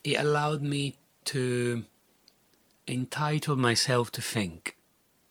[0.03, 0.95] it allowed me
[1.25, 1.83] to
[2.87, 4.75] entitle myself to think,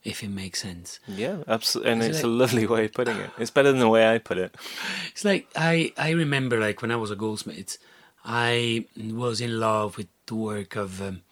[0.05, 0.99] if it makes sense.
[1.07, 1.93] Yeah, absolutely.
[1.93, 3.31] And Is it's it- a lovely way of putting it.
[3.39, 4.55] It's better than the way I put it.
[5.13, 7.77] It's like I I remember like when I was a goldsmith,
[8.25, 11.23] I was in love with the work of um,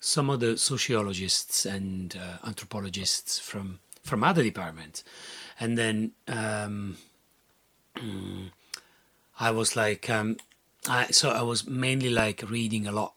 [0.00, 5.02] some of the sociologists and uh, anthropologists from from other departments,
[5.60, 6.96] and then um,
[7.96, 8.50] mm,
[9.40, 10.36] I was like um,
[10.88, 13.14] I so I was mainly like reading a lot,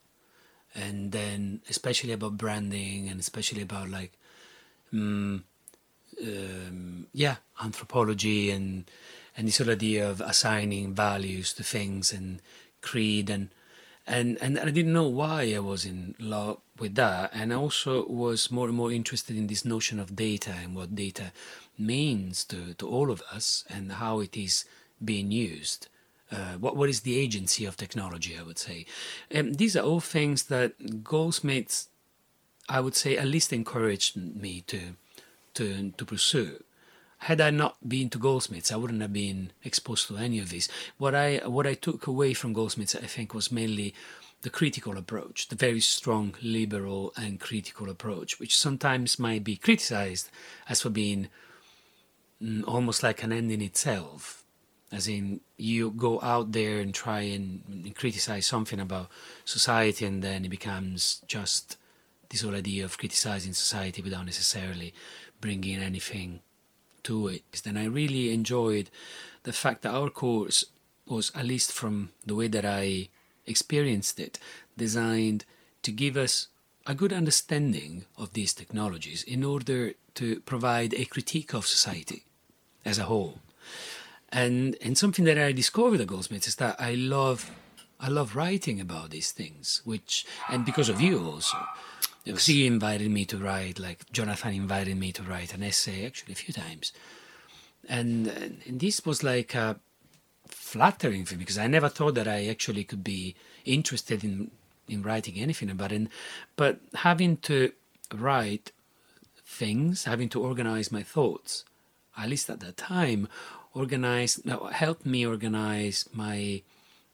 [0.75, 4.13] and then especially about branding and especially about like
[4.93, 5.41] mm,
[6.23, 8.89] um, yeah anthropology and
[9.35, 12.41] and this whole idea of assigning values to things and
[12.81, 13.49] creed and
[14.07, 17.31] and and I didn't know why I was in love with that.
[17.33, 20.95] And I also was more and more interested in this notion of data and what
[20.95, 21.31] data
[21.77, 24.65] means to, to all of us and how it is
[25.03, 25.87] being used.
[26.31, 28.85] Uh, what what is the agency of technology I would say.
[29.31, 31.89] And these are all things that goldsmiths
[32.69, 34.95] I would say at least encouraged me to
[35.55, 36.63] to to pursue.
[37.21, 40.67] Had I not been to Goldsmiths, I wouldn't have been exposed to any of this.
[40.97, 43.93] What I what I took away from Goldsmiths, I think, was mainly
[44.41, 50.29] the critical approach, the very strong liberal and critical approach, which sometimes might be criticized
[50.69, 51.29] as for being
[52.41, 54.43] mm, almost like an end in itself.
[54.91, 59.09] As in, you go out there and try and, and criticize something about
[59.43, 61.77] society, and then it becomes just
[62.29, 64.93] this whole idea of criticizing society without necessarily
[65.39, 66.41] bringing anything
[67.03, 67.61] to it.
[67.65, 68.89] And I really enjoyed
[69.43, 70.65] the fact that our course
[71.05, 73.09] was, at least from the way that I
[73.45, 74.39] experienced it,
[74.77, 75.45] designed
[75.83, 76.47] to give us
[76.85, 82.23] a good understanding of these technologies in order to provide a critique of society
[82.85, 83.39] as a whole.
[84.29, 87.51] And and something that I discovered at Goldsmiths is that I love
[87.99, 91.57] I love writing about these things, which and because of you also.
[92.27, 96.33] Because you invited me to write, like Jonathan invited me to write an essay actually
[96.33, 96.91] a few times,
[97.87, 99.79] and, and this was like a
[100.47, 104.51] flattering for me because I never thought that I actually could be interested in
[104.87, 106.07] in writing anything about it.
[106.55, 107.71] But having to
[108.13, 108.71] write
[109.45, 111.65] things, having to organize my thoughts,
[112.17, 113.27] at least at that time,
[113.73, 116.61] organize no, helped me organize my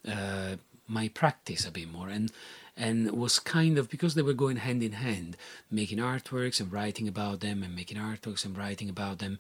[0.07, 0.55] uh,
[0.88, 2.09] my practice a bit more.
[2.09, 2.32] And
[2.76, 5.38] and was kind of because they were going hand in hand
[5.69, 9.38] making artworks and writing about them and making artworks and writing about them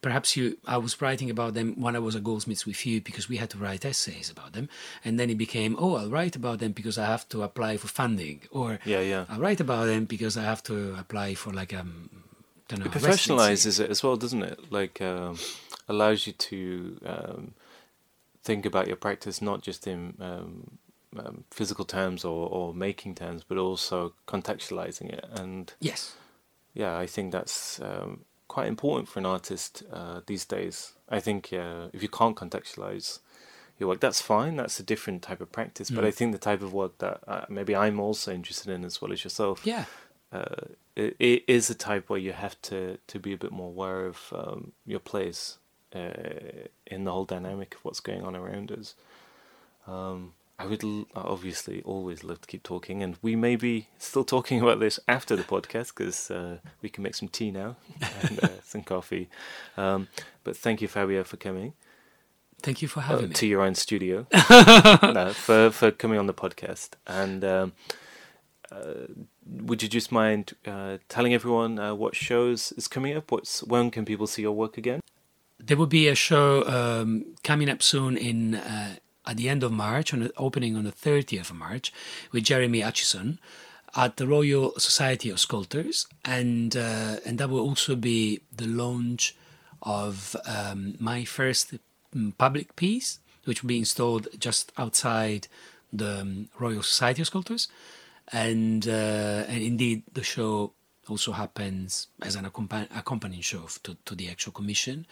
[0.00, 3.28] perhaps you i was writing about them when i was a goldsmiths with you because
[3.28, 4.68] we had to write essays about them
[5.04, 7.88] and then it became oh i'll write about them because i have to apply for
[7.88, 9.24] funding or Yeah, yeah.
[9.28, 12.10] i'll write about them because i have to apply for like um
[12.68, 14.70] don't know, It a professionalizes it as well, doesn't it?
[14.70, 15.38] Like, um,
[15.88, 17.54] allows you to um,
[18.44, 20.78] think about your practice not just in um,
[21.16, 25.24] um, physical terms or, or making terms, but also contextualizing it.
[25.32, 26.14] And yes
[26.74, 30.92] yeah, I think that's um, quite important for an artist uh, these days.
[31.08, 33.18] I think uh, if you can't contextualize
[33.78, 34.56] your work, that's fine.
[34.56, 35.90] That's a different type of practice.
[35.90, 36.08] But Mm.
[36.08, 39.12] I think the type of work that uh, maybe I'm also interested in as well
[39.12, 39.84] as yourself yeah
[40.30, 43.68] uh, it, it is a type where you have to, to be a bit more
[43.68, 45.58] aware of um, your place
[45.94, 46.10] uh,
[46.86, 48.94] in the whole dynamic of what's going on around us.
[49.86, 54.24] Um, I would l- obviously always love to keep talking, and we may be still
[54.24, 57.76] talking about this after the podcast because uh, we can make some tea now
[58.22, 59.28] and uh, some coffee.
[59.76, 60.08] Um,
[60.44, 61.74] but thank you, Fabio, for coming
[62.62, 66.26] thank you for uh, having me to your own studio, no, for for coming on
[66.26, 66.90] the podcast.
[67.06, 67.72] And um,
[68.70, 69.06] uh,
[69.46, 73.30] would you just mind uh, telling everyone uh, what shows is coming up?
[73.30, 75.00] What's when can people see your work again?
[75.58, 78.96] There will be a show um, coming up soon in uh,
[79.28, 81.92] at the end of March, on the opening on the 30th of March,
[82.32, 83.38] with Jeremy Atchison
[83.94, 89.36] at the Royal Society of Sculptors, and uh, and that will also be the launch
[89.82, 91.74] of um, my first
[92.16, 95.46] mm, public piece, which will be installed just outside
[95.92, 97.68] the um, Royal Society of Sculptors,
[98.32, 100.72] and uh, and indeed the show
[101.08, 105.06] also happens as an accompan- accompanying show to, to the actual commission.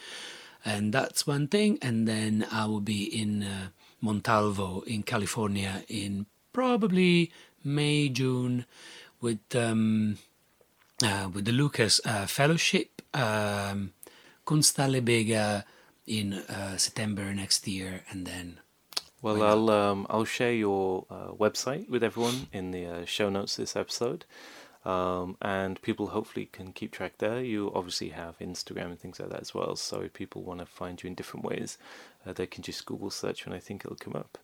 [0.65, 1.79] And that's one thing.
[1.81, 3.69] And then i will be in uh,
[4.01, 7.31] montalvo in california in probably
[7.65, 8.65] may june
[9.21, 10.19] with um,
[11.03, 13.93] uh, with the lucas uh, fellowship um,
[14.47, 15.65] kunsthalle bega
[16.07, 18.59] in uh, september next year and then
[19.23, 23.59] Well, I'll um, I'll share your uh, website with everyone in the uh, show notes
[23.59, 24.25] of this episode.
[24.87, 27.43] Um, and people hopefully can keep track there.
[27.43, 29.75] You obviously have Instagram and things like that as well.
[29.75, 31.77] So if people want to find you in different ways,
[32.25, 34.39] uh, they can just Google search and I think it'll come up.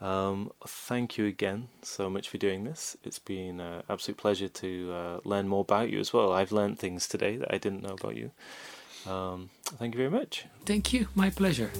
[0.00, 2.96] Um, thank you again so much for doing this.
[3.04, 6.32] It's been an absolute pleasure to uh, learn more about you as well.
[6.32, 8.30] I've learned things today that I didn't know about you.
[9.06, 10.46] Um, thank you very much.
[10.64, 11.08] Thank you.
[11.14, 11.70] My pleasure.